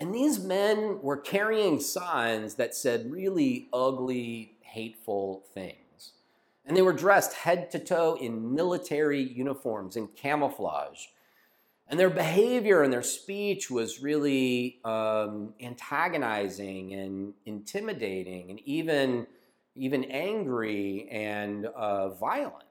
And 0.00 0.12
these 0.12 0.40
men 0.40 0.98
were 1.02 1.16
carrying 1.16 1.78
signs 1.78 2.56
that 2.56 2.74
said 2.74 3.12
really 3.12 3.68
ugly, 3.72 4.56
hateful 4.60 5.44
things. 5.54 6.12
And 6.64 6.76
they 6.76 6.82
were 6.82 6.92
dressed 6.92 7.32
head 7.32 7.70
to 7.70 7.78
toe 7.78 8.18
in 8.20 8.54
military 8.54 9.22
uniforms 9.22 9.94
and 9.94 10.14
camouflage. 10.16 11.06
And 11.88 12.00
their 12.00 12.10
behavior 12.10 12.82
and 12.82 12.92
their 12.92 13.02
speech 13.02 13.70
was 13.70 14.02
really 14.02 14.80
um, 14.84 15.54
antagonizing 15.60 16.94
and 16.94 17.34
intimidating 17.44 18.50
and 18.50 18.60
even, 18.64 19.26
even 19.76 20.04
angry 20.04 21.08
and 21.10 21.66
uh, 21.66 22.08
violent. 22.08 22.64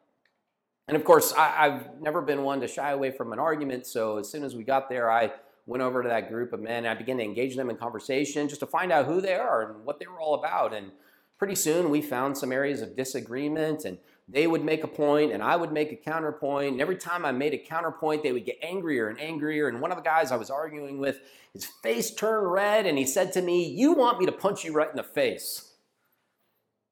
And 0.88 0.98
of 0.98 1.04
course, 1.04 1.34
I, 1.36 1.70
have 1.70 2.02
never 2.02 2.22
been 2.22 2.44
one 2.44 2.60
to 2.62 2.68
shy 2.68 2.92
away 2.92 3.12
from 3.12 3.32
an 3.32 3.40
argument. 3.40 3.88
So 3.88 4.18
as 4.18 4.30
soon 4.30 4.44
as 4.44 4.56
we 4.56 4.64
got 4.64 4.90
there, 4.90 5.10
I 5.10 5.32
went 5.66 5.82
over 5.82 6.04
to 6.04 6.10
that 6.10 6.30
group 6.30 6.54
of 6.54 6.60
men. 6.60 6.80
And 6.80 6.88
I 6.88 6.94
began 6.94 7.18
to 7.18 7.24
engage 7.24 7.56
them 7.56 7.70
in 7.70 7.78
conversation 7.78 8.48
just 8.48 8.60
to 8.60 8.68
find 8.68 8.92
out 8.92 9.06
who 9.06 9.22
they 9.22 9.34
are 9.34 9.64
and 9.64 9.86
what 9.86 10.00
they 10.00 10.08
were 10.08 10.20
all 10.20 10.36
about. 10.36 10.74
And 10.74 10.92
pretty 11.40 11.56
soon 11.56 11.90
we 11.90 12.02
found 12.02 12.38
some 12.38 12.52
areas 12.52 12.82
of 12.82 12.96
disagreement 12.96 13.86
and 13.86 13.98
they 14.28 14.48
would 14.48 14.64
make 14.64 14.84
a 14.84 14.88
point 14.88 15.32
and 15.32 15.44
I 15.44 15.56
would 15.56 15.72
make 15.72 15.92
a 15.92 15.96
counterpoint. 15.96 16.74
And 16.74 16.82
every 16.82 16.98
time 16.98 17.26
I 17.26 17.32
made 17.32 17.54
a 17.54 17.58
counterpoint, 17.58 18.24
they 18.24 18.32
would 18.32 18.46
get 18.46 18.58
angrier 18.62 19.08
and 19.10 19.20
angrier. 19.20 19.68
And 19.68 19.80
one 19.80 19.92
of 19.92 19.98
the 19.98 20.04
guys 20.04 20.32
I 20.32 20.36
was 20.36 20.50
arguing 20.50 20.98
with, 20.98 21.20
his 21.54 21.66
face 21.66 22.12
turned 22.12 22.52
red 22.52 22.86
and 22.86 22.98
he 22.98 23.06
said 23.06 23.34
to 23.34 23.42
me, 23.42 23.68
You 23.68 23.94
want 23.94 24.20
me 24.20 24.26
to 24.26 24.32
punch 24.32 24.64
you 24.64 24.74
right 24.74 24.90
in 24.90 24.96
the 24.96 25.04
face? 25.04 25.74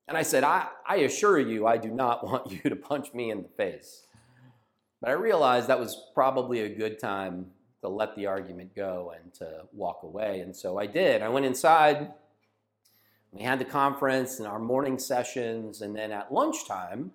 And 0.08 0.18
I 0.18 0.22
said, 0.22 0.44
I, 0.44 0.68
I 0.88 0.98
assure 0.98 1.40
you, 1.40 1.66
I 1.66 1.78
do 1.78 1.90
not 1.90 2.24
want 2.28 2.52
you 2.52 2.70
to 2.70 2.76
punch 2.76 3.14
me 3.14 3.32
in 3.32 3.42
the 3.42 3.50
face. 3.50 4.04
But 5.02 5.10
I 5.10 5.14
realized 5.14 5.68
that 5.68 5.80
was 5.80 6.10
probably 6.14 6.62
a 6.62 6.70
good 6.70 7.00
time 7.00 7.48
to 7.82 7.90
let 7.90 8.16
the 8.16 8.28
argument 8.28 8.76
go 8.76 9.14
and 9.20 9.34
to 9.34 9.64
walk 9.74 10.02
away. 10.04 10.40
And 10.40 10.56
so 10.56 10.80
I 10.80 10.86
did. 10.86 11.22
I 11.22 11.30
went 11.30 11.46
inside. 11.46 12.14
We 13.32 13.42
had 13.42 13.60
the 13.60 13.66
conference 13.66 14.40
and 14.40 14.48
our 14.48 14.60
morning 14.60 14.98
sessions. 14.98 15.82
And 15.82 15.94
then 15.94 16.12
at 16.14 16.32
lunchtime, 16.32 17.12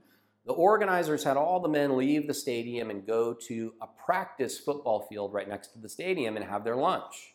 the 0.48 0.54
organizers 0.54 1.22
had 1.22 1.36
all 1.36 1.60
the 1.60 1.68
men 1.68 1.98
leave 1.98 2.26
the 2.26 2.32
stadium 2.32 2.88
and 2.88 3.06
go 3.06 3.34
to 3.34 3.74
a 3.82 3.86
practice 3.86 4.58
football 4.58 5.06
field 5.06 5.34
right 5.34 5.46
next 5.46 5.74
to 5.74 5.78
the 5.78 5.90
stadium 5.90 6.36
and 6.36 6.46
have 6.46 6.64
their 6.64 6.74
lunch. 6.74 7.34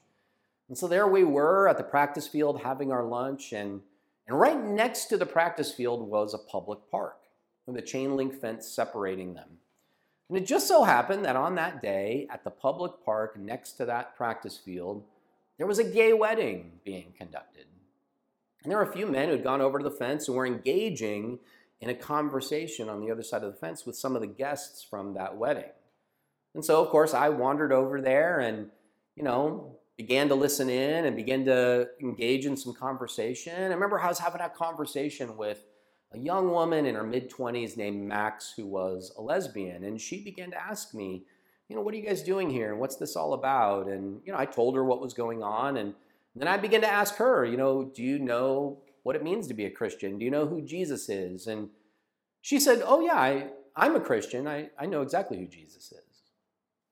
And 0.67 0.75
so 0.75 0.87
there 0.87 1.07
we 1.07 1.23
were 1.23 1.67
at 1.67 1.77
the 1.77 1.83
practice 1.83 2.27
field 2.27 2.61
having 2.61 2.91
our 2.91 3.03
lunch. 3.03 3.53
And, 3.53 3.81
and 4.27 4.39
right 4.39 4.59
next 4.59 5.05
to 5.05 5.17
the 5.17 5.27
practice 5.27 5.71
field 5.71 6.09
was 6.09 6.33
a 6.33 6.39
public 6.39 6.79
park 6.89 7.19
with 7.67 7.77
a 7.77 7.83
chain 7.83 8.15
link 8.15 8.33
fence 8.33 8.67
separating 8.67 9.35
them. 9.35 9.59
And 10.27 10.39
it 10.39 10.47
just 10.47 10.67
so 10.67 10.83
happened 10.83 11.23
that 11.25 11.35
on 11.35 11.53
that 11.53 11.83
day, 11.83 12.25
at 12.31 12.43
the 12.43 12.49
public 12.49 12.93
park 13.05 13.37
next 13.37 13.73
to 13.73 13.85
that 13.85 14.17
practice 14.17 14.57
field, 14.57 15.03
there 15.59 15.67
was 15.67 15.77
a 15.77 15.83
gay 15.83 16.13
wedding 16.13 16.79
being 16.83 17.13
conducted. 17.15 17.67
And 18.63 18.71
there 18.71 18.79
were 18.79 18.89
a 18.89 18.91
few 18.91 19.05
men 19.05 19.27
who 19.27 19.35
had 19.35 19.43
gone 19.43 19.61
over 19.61 19.77
to 19.77 19.83
the 19.83 19.91
fence 19.91 20.27
and 20.27 20.35
were 20.35 20.47
engaging 20.47 21.37
in 21.83 21.89
a 21.89 21.93
conversation 21.93 22.87
on 22.87 23.01
the 23.01 23.11
other 23.11 23.21
side 23.21 23.43
of 23.43 23.51
the 23.51 23.59
fence 23.59 23.85
with 23.85 23.97
some 23.97 24.15
of 24.15 24.21
the 24.21 24.27
guests 24.27 24.85
from 24.89 25.15
that 25.15 25.35
wedding. 25.35 25.69
And 26.55 26.63
so, 26.63 26.81
of 26.81 26.89
course, 26.89 27.13
I 27.13 27.27
wandered 27.27 27.73
over 27.73 27.99
there 27.99 28.39
and, 28.39 28.69
you 29.17 29.23
know, 29.23 29.75
began 29.97 30.29
to 30.29 30.35
listen 30.35 30.69
in 30.69 31.03
and 31.03 31.13
began 31.13 31.43
to 31.43 31.89
engage 32.01 32.45
in 32.45 32.55
some 32.55 32.73
conversation. 32.73 33.53
I 33.53 33.73
remember 33.73 33.99
I 33.99 34.07
was 34.07 34.19
having 34.19 34.39
a 34.39 34.49
conversation 34.49 35.35
with 35.35 35.65
a 36.13 36.17
young 36.17 36.51
woman 36.51 36.85
in 36.85 36.95
her 36.95 37.03
mid 37.03 37.29
20s 37.29 37.75
named 37.75 38.07
Max 38.07 38.53
who 38.55 38.65
was 38.65 39.11
a 39.17 39.21
lesbian. 39.21 39.83
And 39.83 39.99
she 39.99 40.23
began 40.23 40.51
to 40.51 40.61
ask 40.61 40.93
me, 40.93 41.25
you 41.67 41.75
know, 41.75 41.81
what 41.81 41.93
are 41.93 41.97
you 41.97 42.07
guys 42.07 42.23
doing 42.23 42.49
here? 42.49 42.71
And 42.71 42.79
what's 42.79 42.95
this 42.95 43.17
all 43.17 43.33
about? 43.33 43.87
And, 43.87 44.21
you 44.23 44.31
know, 44.31 44.39
I 44.39 44.45
told 44.45 44.75
her 44.75 44.85
what 44.85 45.01
was 45.01 45.13
going 45.13 45.43
on. 45.43 45.75
And 45.75 45.95
then 46.33 46.47
I 46.47 46.55
began 46.55 46.79
to 46.79 46.87
ask 46.87 47.15
her, 47.15 47.43
you 47.43 47.57
know, 47.57 47.83
do 47.83 48.03
you 48.03 48.19
know 48.19 48.82
what 49.03 49.15
it 49.15 49.23
means 49.23 49.47
to 49.47 49.53
be 49.53 49.65
a 49.65 49.71
Christian? 49.71 50.17
Do 50.17 50.25
you 50.25 50.31
know 50.31 50.47
who 50.47 50.61
Jesus 50.61 51.09
is? 51.09 51.47
And 51.47 51.69
she 52.41 52.59
said, 52.59 52.81
oh, 52.85 53.01
yeah, 53.01 53.15
I, 53.15 53.47
I'm 53.75 53.95
a 53.95 54.01
Christian. 54.01 54.47
I, 54.47 54.69
I 54.77 54.85
know 54.85 55.01
exactly 55.01 55.37
who 55.37 55.47
Jesus 55.47 55.91
is. 55.91 55.99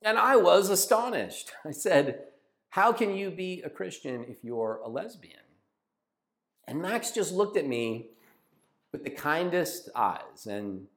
And 0.01 0.17
I 0.17 0.35
was 0.35 0.69
astonished. 0.69 1.51
I 1.65 1.71
said, 1.71 2.25
how 2.69 2.93
can 2.93 3.15
you 3.15 3.31
be 3.31 3.61
a 3.63 3.69
Christian 3.69 4.25
if 4.27 4.43
you're 4.43 4.79
a 4.83 4.89
lesbian? 4.89 5.39
And 6.67 6.81
Max 6.81 7.11
just 7.11 7.33
looked 7.33 7.57
at 7.57 7.67
me 7.67 8.07
with 8.91 9.03
the 9.03 9.09
kindest 9.09 9.89
eyes 9.95 10.47
and 10.47 10.87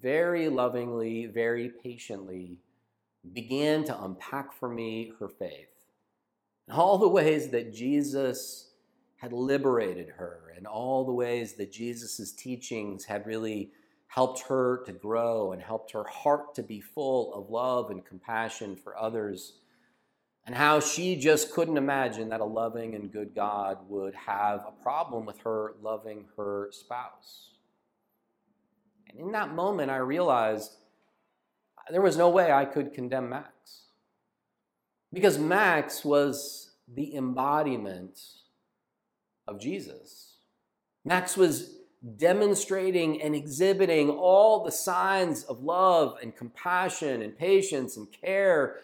very 0.00 0.48
lovingly, 0.48 1.26
very 1.26 1.70
patiently 1.82 2.58
began 3.32 3.84
to 3.84 4.04
unpack 4.04 4.52
for 4.52 4.68
me 4.68 5.12
her 5.18 5.28
faith. 5.28 5.68
And 6.66 6.76
all 6.76 6.98
the 6.98 7.08
ways 7.08 7.48
that 7.50 7.72
Jesus 7.72 8.67
had 9.18 9.32
liberated 9.32 10.08
her, 10.08 10.52
and 10.56 10.66
all 10.66 11.04
the 11.04 11.12
ways 11.12 11.54
that 11.54 11.72
Jesus' 11.72 12.32
teachings 12.32 13.04
had 13.04 13.26
really 13.26 13.70
helped 14.06 14.40
her 14.48 14.82
to 14.86 14.92
grow 14.92 15.52
and 15.52 15.62
helped 15.62 15.92
her 15.92 16.04
heart 16.04 16.54
to 16.54 16.62
be 16.62 16.80
full 16.80 17.34
of 17.34 17.50
love 17.50 17.90
and 17.90 18.04
compassion 18.04 18.74
for 18.74 18.96
others 18.96 19.54
and 20.48 20.56
how 20.56 20.80
she 20.80 21.14
just 21.14 21.52
couldn't 21.52 21.76
imagine 21.76 22.30
that 22.30 22.40
a 22.40 22.44
loving 22.44 22.94
and 22.94 23.12
good 23.12 23.34
God 23.34 23.76
would 23.86 24.14
have 24.14 24.64
a 24.66 24.82
problem 24.82 25.26
with 25.26 25.38
her 25.40 25.74
loving 25.82 26.24
her 26.38 26.70
spouse. 26.72 27.50
And 29.10 29.20
in 29.20 29.32
that 29.32 29.54
moment, 29.54 29.90
I 29.90 29.98
realized 29.98 30.72
there 31.90 32.00
was 32.00 32.16
no 32.16 32.30
way 32.30 32.50
I 32.50 32.64
could 32.64 32.94
condemn 32.94 33.28
Max. 33.28 33.88
Because 35.12 35.38
Max 35.38 36.02
was 36.02 36.70
the 36.94 37.14
embodiment 37.14 38.18
of 39.48 39.58
Jesus. 39.58 40.36
Max 41.04 41.36
was 41.36 41.78
demonstrating 42.16 43.20
and 43.20 43.34
exhibiting 43.34 44.10
all 44.10 44.62
the 44.62 44.70
signs 44.70 45.42
of 45.44 45.64
love 45.64 46.16
and 46.22 46.36
compassion 46.36 47.22
and 47.22 47.36
patience 47.36 47.96
and 47.96 48.06
care 48.12 48.76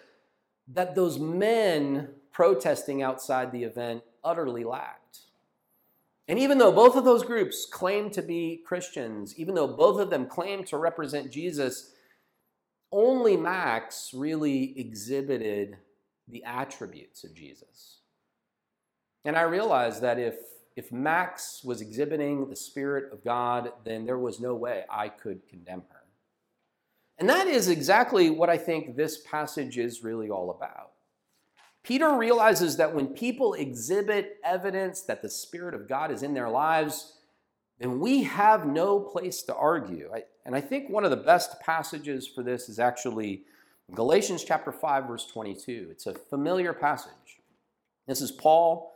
that 0.66 0.94
those 0.94 1.18
men 1.18 2.08
protesting 2.32 3.02
outside 3.02 3.52
the 3.52 3.62
event 3.62 4.02
utterly 4.24 4.64
lacked. 4.64 5.20
And 6.26 6.38
even 6.38 6.58
though 6.58 6.72
both 6.72 6.96
of 6.96 7.04
those 7.04 7.22
groups 7.22 7.66
claim 7.70 8.10
to 8.10 8.22
be 8.22 8.62
Christians, 8.66 9.38
even 9.38 9.54
though 9.54 9.68
both 9.68 10.00
of 10.00 10.08
them 10.08 10.26
claim 10.26 10.64
to 10.64 10.78
represent 10.78 11.30
Jesus, 11.30 11.92
only 12.90 13.36
Max 13.36 14.10
really 14.14 14.78
exhibited 14.78 15.76
the 16.26 16.42
attributes 16.44 17.22
of 17.22 17.34
Jesus. 17.34 17.98
And 19.24 19.36
I 19.36 19.42
realized 19.42 20.02
that 20.02 20.18
if, 20.18 20.36
if 20.76 20.92
Max 20.92 21.62
was 21.64 21.80
exhibiting 21.80 22.48
the 22.48 22.56
Spirit 22.56 23.12
of 23.12 23.24
God, 23.24 23.72
then 23.84 24.04
there 24.04 24.18
was 24.18 24.40
no 24.40 24.54
way 24.54 24.84
I 24.90 25.08
could 25.08 25.48
condemn 25.48 25.82
her. 25.90 26.00
And 27.18 27.28
that 27.28 27.46
is 27.46 27.68
exactly 27.68 28.28
what 28.28 28.50
I 28.50 28.58
think 28.58 28.96
this 28.96 29.18
passage 29.18 29.78
is 29.78 30.02
really 30.02 30.30
all 30.30 30.50
about. 30.50 30.90
Peter 31.84 32.16
realizes 32.16 32.76
that 32.78 32.94
when 32.94 33.08
people 33.08 33.54
exhibit 33.54 34.38
evidence 34.42 35.02
that 35.02 35.22
the 35.22 35.28
Spirit 35.28 35.74
of 35.74 35.88
God 35.88 36.10
is 36.10 36.22
in 36.22 36.34
their 36.34 36.48
lives, 36.48 37.18
then 37.78 38.00
we 38.00 38.22
have 38.22 38.66
no 38.66 38.98
place 38.98 39.42
to 39.42 39.54
argue. 39.54 40.10
and 40.46 40.56
I 40.56 40.60
think 40.60 40.88
one 40.88 41.04
of 41.04 41.10
the 41.10 41.16
best 41.16 41.60
passages 41.60 42.26
for 42.26 42.42
this 42.42 42.68
is 42.68 42.78
actually 42.78 43.44
Galatians 43.94 44.44
chapter 44.44 44.72
5 44.72 45.06
verse 45.06 45.26
22. 45.26 45.88
It's 45.90 46.06
a 46.06 46.14
familiar 46.14 46.72
passage. 46.72 47.40
This 48.06 48.22
is 48.22 48.32
Paul 48.32 48.93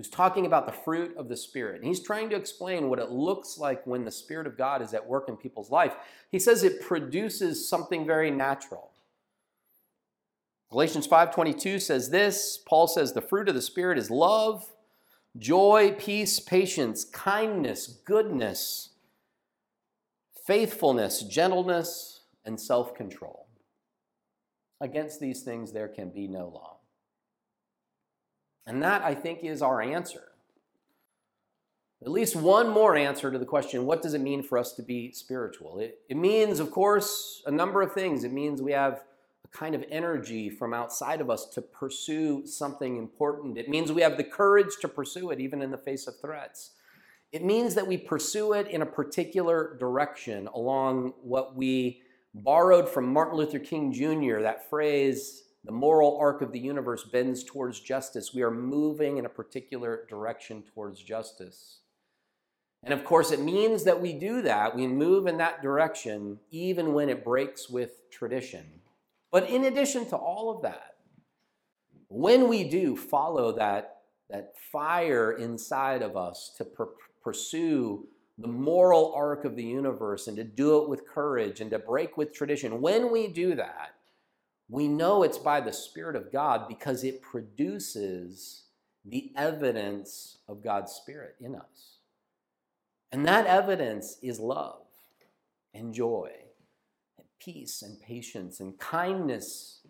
who's 0.00 0.08
talking 0.08 0.46
about 0.46 0.64
the 0.64 0.72
fruit 0.72 1.14
of 1.18 1.28
the 1.28 1.36
Spirit. 1.36 1.76
And 1.76 1.84
he's 1.84 2.00
trying 2.00 2.30
to 2.30 2.36
explain 2.36 2.88
what 2.88 2.98
it 2.98 3.10
looks 3.10 3.58
like 3.58 3.86
when 3.86 4.06
the 4.06 4.10
Spirit 4.10 4.46
of 4.46 4.56
God 4.56 4.80
is 4.80 4.94
at 4.94 5.06
work 5.06 5.28
in 5.28 5.36
people's 5.36 5.70
life. 5.70 5.92
He 6.30 6.38
says 6.38 6.64
it 6.64 6.80
produces 6.80 7.68
something 7.68 8.06
very 8.06 8.30
natural. 8.30 8.92
Galatians 10.70 11.06
5:22 11.06 11.78
says 11.78 12.08
this, 12.08 12.56
Paul 12.56 12.86
says 12.86 13.12
the 13.12 13.20
fruit 13.20 13.50
of 13.50 13.54
the 13.54 13.60
spirit 13.60 13.98
is 13.98 14.10
love, 14.10 14.72
joy, 15.36 15.94
peace, 15.98 16.40
patience, 16.40 17.04
kindness, 17.04 17.86
goodness, 17.86 18.94
faithfulness, 20.46 21.24
gentleness, 21.24 22.22
and 22.46 22.58
self 22.58 22.94
control. 22.94 23.48
Against 24.80 25.20
these 25.20 25.42
things, 25.42 25.72
there 25.72 25.88
can 25.88 26.08
be 26.08 26.26
no 26.26 26.48
law. 26.48 26.79
And 28.70 28.84
that, 28.84 29.02
I 29.02 29.16
think, 29.16 29.42
is 29.42 29.62
our 29.62 29.82
answer. 29.82 30.22
At 32.02 32.12
least 32.12 32.36
one 32.36 32.68
more 32.68 32.94
answer 32.94 33.28
to 33.32 33.36
the 33.36 33.44
question 33.44 33.84
what 33.84 34.00
does 34.00 34.14
it 34.14 34.20
mean 34.20 34.44
for 34.44 34.56
us 34.58 34.74
to 34.74 34.82
be 34.82 35.10
spiritual? 35.10 35.80
It, 35.80 35.98
it 36.08 36.16
means, 36.16 36.60
of 36.60 36.70
course, 36.70 37.42
a 37.46 37.50
number 37.50 37.82
of 37.82 37.92
things. 37.92 38.22
It 38.22 38.32
means 38.32 38.62
we 38.62 38.70
have 38.70 39.02
a 39.44 39.48
kind 39.48 39.74
of 39.74 39.84
energy 39.90 40.48
from 40.48 40.72
outside 40.72 41.20
of 41.20 41.30
us 41.30 41.46
to 41.46 41.60
pursue 41.60 42.46
something 42.46 42.96
important. 42.96 43.58
It 43.58 43.68
means 43.68 43.90
we 43.90 44.02
have 44.02 44.16
the 44.16 44.24
courage 44.24 44.76
to 44.82 44.88
pursue 44.88 45.30
it, 45.30 45.40
even 45.40 45.62
in 45.62 45.72
the 45.72 45.76
face 45.76 46.06
of 46.06 46.20
threats. 46.20 46.70
It 47.32 47.44
means 47.44 47.74
that 47.74 47.88
we 47.88 47.96
pursue 47.96 48.52
it 48.52 48.68
in 48.68 48.82
a 48.82 48.86
particular 48.86 49.76
direction 49.80 50.46
along 50.54 51.14
what 51.22 51.56
we 51.56 52.02
borrowed 52.34 52.88
from 52.88 53.12
Martin 53.12 53.36
Luther 53.36 53.58
King 53.58 53.92
Jr., 53.92 54.42
that 54.42 54.70
phrase, 54.70 55.42
the 55.64 55.72
moral 55.72 56.16
arc 56.18 56.40
of 56.40 56.52
the 56.52 56.58
universe 56.58 57.04
bends 57.04 57.44
towards 57.44 57.80
justice. 57.80 58.32
We 58.32 58.42
are 58.42 58.50
moving 58.50 59.18
in 59.18 59.26
a 59.26 59.30
particular 59.30 60.06
direction 60.08 60.62
towards 60.74 61.02
justice. 61.02 61.80
And 62.82 62.94
of 62.94 63.04
course, 63.04 63.30
it 63.30 63.40
means 63.40 63.84
that 63.84 64.00
we 64.00 64.14
do 64.14 64.40
that. 64.42 64.74
We 64.74 64.86
move 64.86 65.26
in 65.26 65.36
that 65.36 65.62
direction 65.62 66.38
even 66.50 66.94
when 66.94 67.10
it 67.10 67.24
breaks 67.24 67.68
with 67.68 68.10
tradition. 68.10 68.64
But 69.30 69.50
in 69.50 69.64
addition 69.64 70.06
to 70.06 70.16
all 70.16 70.50
of 70.50 70.62
that, 70.62 70.96
when 72.08 72.48
we 72.48 72.64
do 72.64 72.96
follow 72.96 73.52
that, 73.52 73.98
that 74.30 74.54
fire 74.72 75.32
inside 75.32 76.02
of 76.02 76.16
us 76.16 76.52
to 76.56 76.66
pursue 77.22 78.06
the 78.38 78.48
moral 78.48 79.12
arc 79.14 79.44
of 79.44 79.54
the 79.54 79.62
universe 79.62 80.26
and 80.26 80.36
to 80.38 80.44
do 80.44 80.82
it 80.82 80.88
with 80.88 81.06
courage 81.06 81.60
and 81.60 81.70
to 81.70 81.78
break 81.78 82.16
with 82.16 82.32
tradition, 82.32 82.80
when 82.80 83.12
we 83.12 83.28
do 83.28 83.54
that, 83.54 83.94
we 84.70 84.86
know 84.86 85.24
it's 85.24 85.38
by 85.38 85.60
the 85.60 85.72
Spirit 85.72 86.14
of 86.14 86.30
God 86.30 86.68
because 86.68 87.02
it 87.02 87.20
produces 87.20 88.62
the 89.04 89.32
evidence 89.36 90.38
of 90.46 90.62
God's 90.62 90.92
Spirit 90.92 91.34
in 91.40 91.56
us. 91.56 91.96
And 93.10 93.26
that 93.26 93.46
evidence 93.46 94.18
is 94.22 94.38
love 94.38 94.82
and 95.74 95.92
joy 95.92 96.30
and 97.18 97.26
peace 97.40 97.82
and 97.82 98.00
patience 98.00 98.60
and 98.60 98.78
kindness 98.78 99.80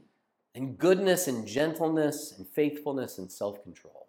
and 0.54 0.78
goodness 0.78 1.28
and 1.28 1.46
gentleness 1.46 2.32
and 2.38 2.46
faithfulness 2.49 3.18
and 3.18 3.30
self 3.30 3.62
control. 3.62 4.06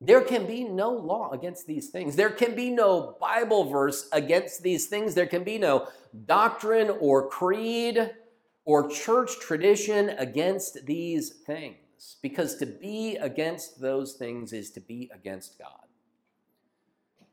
There 0.00 0.22
can 0.22 0.46
be 0.46 0.64
no 0.64 0.90
law 0.90 1.32
against 1.32 1.66
these 1.66 1.88
things. 1.90 2.16
There 2.16 2.30
can 2.30 2.54
be 2.54 2.70
no 2.70 3.16
Bible 3.20 3.64
verse 3.64 4.08
against 4.12 4.62
these 4.62 4.86
things. 4.86 5.14
There 5.14 5.26
can 5.26 5.44
be 5.44 5.58
no 5.58 5.88
doctrine 6.24 6.96
or 7.00 7.28
creed 7.28 8.12
or 8.68 8.86
church 8.86 9.40
tradition 9.40 10.10
against 10.18 10.84
these 10.84 11.30
things. 11.30 12.18
Because 12.20 12.56
to 12.56 12.66
be 12.66 13.16
against 13.16 13.80
those 13.80 14.12
things 14.12 14.52
is 14.52 14.70
to 14.72 14.80
be 14.80 15.10
against 15.14 15.58
God. 15.58 15.86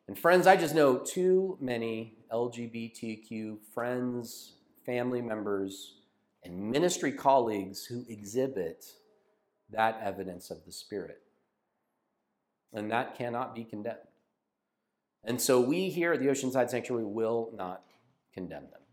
And 0.08 0.18
friends, 0.18 0.48
I 0.48 0.56
just 0.56 0.74
know 0.74 0.98
too 0.98 1.58
many 1.60 2.14
LGBTQ 2.32 3.58
friends, 3.74 4.54
family 4.86 5.22
members, 5.22 5.96
and 6.46 6.72
ministry 6.72 7.12
colleagues 7.12 7.84
who 7.84 8.06
exhibit 8.08 8.86
that 9.72 10.00
evidence 10.02 10.50
of 10.52 10.64
the 10.66 10.72
Spirit 10.72 11.22
and 12.72 12.90
that 12.92 13.18
cannot 13.18 13.54
be 13.54 13.66
condemned. 13.66 13.98
And 15.26 15.42
so 15.42 15.60
we 15.60 15.90
here 15.90 16.14
at 16.14 16.22
the 16.22 16.28
Oceanside 16.28 16.70
Sanctuary 16.70 17.04
will 17.04 17.50
not 17.54 17.84
condemn 18.34 18.70
them. 18.72 18.85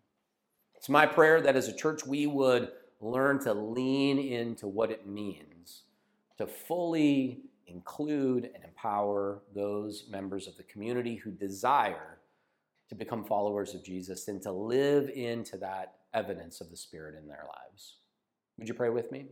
It's 0.83 0.89
my 0.89 1.07
prayer 1.07 1.41
that 1.41 1.55
as 1.55 1.69
a 1.69 1.73
church 1.73 2.05
we 2.05 2.27
would 2.27 2.73
learn 3.01 3.39
to 3.45 3.55
lean 3.55 4.19
into 4.19 4.67
what 4.67 4.91
it 4.91 5.07
means 5.07 5.83
to 6.39 6.49
fully 6.49 7.43
include 7.69 8.51
and 8.53 8.65
empower 8.65 9.43
those 9.55 10.07
members 10.11 10.49
of 10.49 10.57
the 10.57 10.65
community 10.65 11.15
who 11.15 11.31
desire 11.31 12.19
to 12.89 12.97
become 12.97 13.25
followers 13.25 13.77
of 13.77 13.85
Jesus 13.85 14.27
and 14.27 14.43
to 14.43 14.51
live 14.51 15.09
into 15.11 15.57
that 15.59 15.99
evidence 16.15 16.61
of 16.61 16.69
the 16.69 16.77
Spirit 16.77 17.15
in 17.17 17.29
their 17.29 17.45
lives. 17.47 17.99
Would 18.59 18.67
you 18.67 18.75
pray 18.75 18.89
with 18.89 19.13
me? 19.13 19.27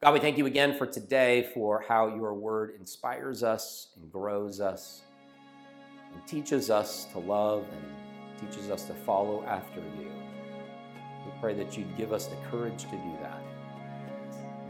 God, 0.00 0.14
we 0.14 0.20
thank 0.20 0.38
you 0.38 0.46
again 0.46 0.78
for 0.78 0.86
today, 0.86 1.50
for 1.54 1.84
how 1.88 2.14
your 2.14 2.34
word 2.34 2.74
inspires 2.78 3.42
us 3.42 3.88
and 3.96 4.12
grows 4.12 4.60
us 4.60 5.02
and 6.14 6.24
teaches 6.24 6.70
us 6.70 7.06
to 7.10 7.18
love 7.18 7.66
and 7.72 8.38
teaches 8.48 8.70
us 8.70 8.84
to 8.84 8.94
follow 8.94 9.42
after 9.42 9.80
you. 9.80 10.25
We 11.26 11.32
pray 11.40 11.54
that 11.54 11.76
you'd 11.76 11.96
give 11.96 12.12
us 12.12 12.26
the 12.26 12.36
courage 12.50 12.84
to 12.84 12.90
do 12.90 13.12
that. 13.20 13.42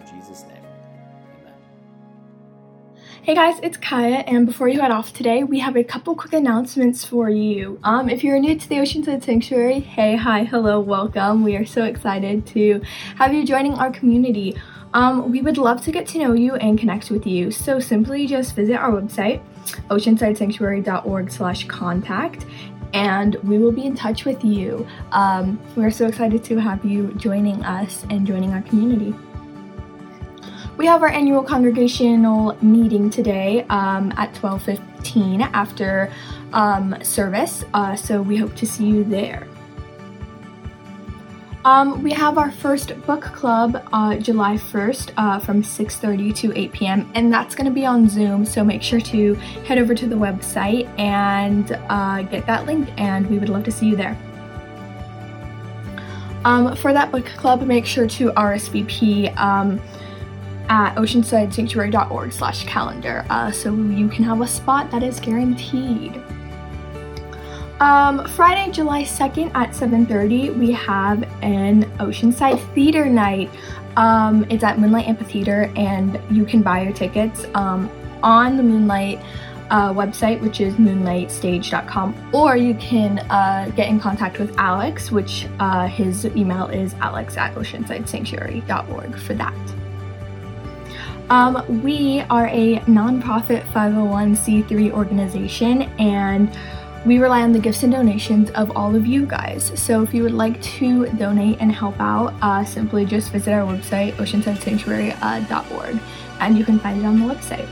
In 0.00 0.18
Jesus' 0.18 0.44
name. 0.44 0.62
Hey 3.22 3.34
guys, 3.34 3.58
it's 3.62 3.76
Kaya, 3.76 4.18
and 4.18 4.46
before 4.46 4.68
you 4.68 4.80
head 4.80 4.92
off 4.92 5.12
today, 5.12 5.42
we 5.42 5.58
have 5.58 5.76
a 5.76 5.82
couple 5.82 6.14
quick 6.14 6.32
announcements 6.32 7.04
for 7.04 7.28
you. 7.28 7.78
Um, 7.82 8.08
if 8.08 8.22
you're 8.22 8.38
new 8.38 8.56
to 8.56 8.68
the 8.68 8.76
Oceanside 8.76 9.24
Sanctuary, 9.24 9.80
hey, 9.80 10.14
hi, 10.14 10.44
hello, 10.44 10.78
welcome. 10.78 11.42
We 11.42 11.56
are 11.56 11.66
so 11.66 11.82
excited 11.84 12.46
to 12.48 12.80
have 13.16 13.34
you 13.34 13.44
joining 13.44 13.74
our 13.74 13.90
community. 13.90 14.56
Um, 14.94 15.30
we 15.32 15.42
would 15.42 15.58
love 15.58 15.82
to 15.86 15.92
get 15.92 16.06
to 16.08 16.18
know 16.18 16.34
you 16.34 16.54
and 16.54 16.78
connect 16.78 17.10
with 17.10 17.26
you. 17.26 17.50
So 17.50 17.80
simply 17.80 18.26
just 18.28 18.54
visit 18.54 18.76
our 18.76 18.92
website, 18.92 19.42
oceansidesanctuary.org 19.90 21.30
slash 21.30 21.66
contact, 21.66 22.46
and 22.92 23.36
we 23.44 23.58
will 23.58 23.72
be 23.72 23.84
in 23.84 23.94
touch 23.94 24.24
with 24.24 24.44
you. 24.44 24.86
Um, 25.12 25.60
we're 25.76 25.90
so 25.90 26.06
excited 26.06 26.44
to 26.44 26.58
have 26.58 26.84
you 26.84 27.12
joining 27.14 27.64
us 27.64 28.04
and 28.10 28.26
joining 28.26 28.52
our 28.52 28.62
community. 28.62 29.14
We 30.76 30.86
have 30.86 31.02
our 31.02 31.08
annual 31.08 31.42
congregational 31.42 32.56
meeting 32.62 33.08
today 33.08 33.64
um, 33.70 34.12
at 34.16 34.34
12:15 34.34 35.40
after 35.52 36.12
um, 36.52 36.94
service, 37.02 37.64
uh, 37.72 37.96
so 37.96 38.20
we 38.20 38.36
hope 38.36 38.54
to 38.56 38.66
see 38.66 38.86
you 38.86 39.02
there. 39.04 39.48
Um, 41.66 42.00
we 42.00 42.12
have 42.12 42.38
our 42.38 42.52
first 42.52 42.92
book 43.06 43.22
club 43.22 43.88
uh, 43.92 44.14
July 44.18 44.54
1st 44.54 45.10
uh, 45.16 45.40
from 45.40 45.64
6.30 45.64 46.36
to 46.36 46.56
8 46.56 46.72
p.m. 46.72 47.10
and 47.16 47.32
that's 47.32 47.56
going 47.56 47.64
to 47.64 47.72
be 47.72 47.84
on 47.84 48.08
Zoom 48.08 48.44
so 48.44 48.62
make 48.62 48.84
sure 48.84 49.00
to 49.00 49.34
head 49.64 49.76
over 49.76 49.92
to 49.92 50.06
the 50.06 50.14
website 50.14 50.86
and 50.96 51.72
uh, 51.88 52.22
get 52.22 52.46
that 52.46 52.66
link 52.66 52.88
and 52.98 53.28
we 53.28 53.40
would 53.40 53.48
love 53.48 53.64
to 53.64 53.72
see 53.72 53.86
you 53.88 53.96
there. 53.96 54.16
Um, 56.44 56.76
for 56.76 56.92
that 56.92 57.10
book 57.10 57.26
club 57.26 57.62
make 57.62 57.84
sure 57.84 58.06
to 58.06 58.30
RSVP 58.30 59.36
um, 59.36 59.80
at 60.68 60.94
oceansidesanctuary.org 60.94 62.32
slash 62.32 62.64
calendar 62.66 63.26
uh, 63.28 63.50
so 63.50 63.74
you 63.74 64.08
can 64.08 64.22
have 64.22 64.40
a 64.40 64.46
spot 64.46 64.92
that 64.92 65.02
is 65.02 65.18
guaranteed. 65.18 66.22
Um, 67.80 68.26
Friday, 68.28 68.72
July 68.72 69.02
2nd 69.02 69.54
at 69.54 69.70
7.30, 69.70 70.56
we 70.56 70.72
have 70.72 71.22
an 71.42 71.84
Oceanside 71.98 72.58
Theater 72.74 73.04
Night. 73.04 73.50
Um, 73.98 74.46
it's 74.48 74.64
at 74.64 74.78
Moonlight 74.78 75.06
Amphitheater 75.06 75.70
and 75.76 76.18
you 76.30 76.46
can 76.46 76.62
buy 76.62 76.82
your 76.82 76.94
tickets 76.94 77.44
um, 77.54 77.90
on 78.22 78.56
the 78.56 78.62
Moonlight 78.62 79.20
uh, 79.68 79.92
website, 79.92 80.40
which 80.40 80.60
is 80.60 80.74
moonlightstage.com, 80.76 82.30
or 82.32 82.56
you 82.56 82.74
can 82.76 83.18
uh, 83.30 83.70
get 83.76 83.88
in 83.88 84.00
contact 84.00 84.38
with 84.38 84.56
Alex, 84.58 85.10
which 85.10 85.46
uh, 85.58 85.86
his 85.86 86.24
email 86.24 86.68
is 86.68 86.94
alex 86.94 87.36
at 87.36 87.54
oceansidesanctuary.org 87.56 89.18
for 89.18 89.34
that. 89.34 89.54
Um, 91.28 91.82
we 91.82 92.20
are 92.30 92.46
a 92.46 92.76
nonprofit 92.86 93.64
501c3 93.72 94.92
organization 94.92 95.82
and 95.98 96.56
we 97.06 97.18
rely 97.18 97.42
on 97.42 97.52
the 97.52 97.58
gifts 97.60 97.84
and 97.84 97.92
donations 97.92 98.50
of 98.50 98.76
all 98.76 98.96
of 98.96 99.06
you 99.06 99.24
guys. 99.26 99.70
So 99.80 100.02
if 100.02 100.12
you 100.12 100.24
would 100.24 100.34
like 100.34 100.60
to 100.78 101.06
donate 101.10 101.58
and 101.60 101.70
help 101.70 101.94
out, 102.00 102.34
uh, 102.42 102.64
simply 102.64 103.04
just 103.04 103.30
visit 103.30 103.52
our 103.52 103.64
website, 103.64 104.14
oceansidesanctuary.org, 104.14 105.94
uh, 105.94 105.98
and 106.40 106.58
you 106.58 106.64
can 106.64 106.80
find 106.80 107.00
it 107.00 107.06
on 107.06 107.20
the 107.20 107.32
website. 107.32 107.68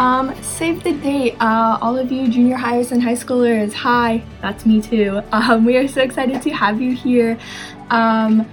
Um, 0.00 0.34
save 0.42 0.82
the 0.82 0.92
date, 0.94 1.36
uh, 1.40 1.78
all 1.80 1.96
of 1.96 2.10
you 2.10 2.28
junior 2.28 2.56
highers 2.56 2.90
and 2.90 3.00
high 3.00 3.14
schoolers, 3.14 3.72
hi, 3.72 4.24
that's 4.42 4.66
me 4.66 4.82
too. 4.82 5.22
Um, 5.32 5.64
we 5.64 5.76
are 5.76 5.86
so 5.86 6.02
excited 6.02 6.42
to 6.42 6.50
have 6.50 6.80
you 6.80 6.92
here. 6.92 7.38
Um, 7.90 8.48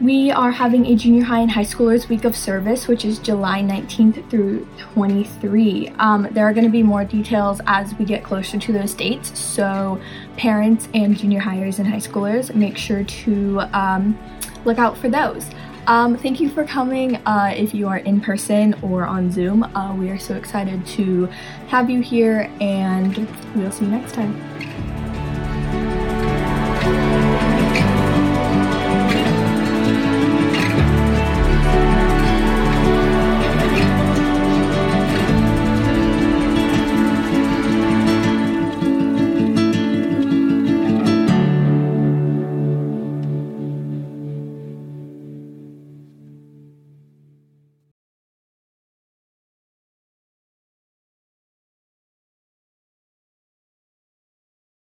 we 0.00 0.30
are 0.30 0.50
having 0.50 0.86
a 0.86 0.94
junior 0.94 1.22
high 1.24 1.40
and 1.40 1.50
high 1.50 1.64
schoolers 1.64 2.08
week 2.08 2.24
of 2.24 2.34
service, 2.34 2.88
which 2.88 3.04
is 3.04 3.18
July 3.18 3.60
19th 3.60 4.30
through 4.30 4.66
23. 4.78 5.88
Um, 5.98 6.26
there 6.30 6.46
are 6.46 6.54
going 6.54 6.64
to 6.64 6.70
be 6.70 6.82
more 6.82 7.04
details 7.04 7.60
as 7.66 7.94
we 7.96 8.06
get 8.06 8.24
closer 8.24 8.58
to 8.58 8.72
those 8.72 8.94
dates. 8.94 9.38
So, 9.38 10.00
parents 10.38 10.88
and 10.94 11.16
junior 11.16 11.40
highers 11.40 11.78
and 11.78 11.86
high 11.86 11.98
schoolers, 11.98 12.54
make 12.54 12.78
sure 12.78 13.04
to 13.04 13.60
um, 13.74 14.18
look 14.64 14.78
out 14.78 14.96
for 14.96 15.10
those. 15.10 15.46
Um, 15.86 16.16
thank 16.16 16.40
you 16.40 16.48
for 16.48 16.64
coming 16.64 17.16
uh, 17.26 17.52
if 17.54 17.74
you 17.74 17.88
are 17.88 17.98
in 17.98 18.20
person 18.20 18.74
or 18.82 19.04
on 19.04 19.30
Zoom. 19.30 19.64
Uh, 19.64 19.94
we 19.94 20.08
are 20.08 20.18
so 20.18 20.34
excited 20.34 20.86
to 20.86 21.26
have 21.68 21.90
you 21.90 22.00
here, 22.00 22.50
and 22.60 23.28
we'll 23.54 23.72
see 23.72 23.84
you 23.84 23.90
next 23.90 24.14
time. 24.14 24.40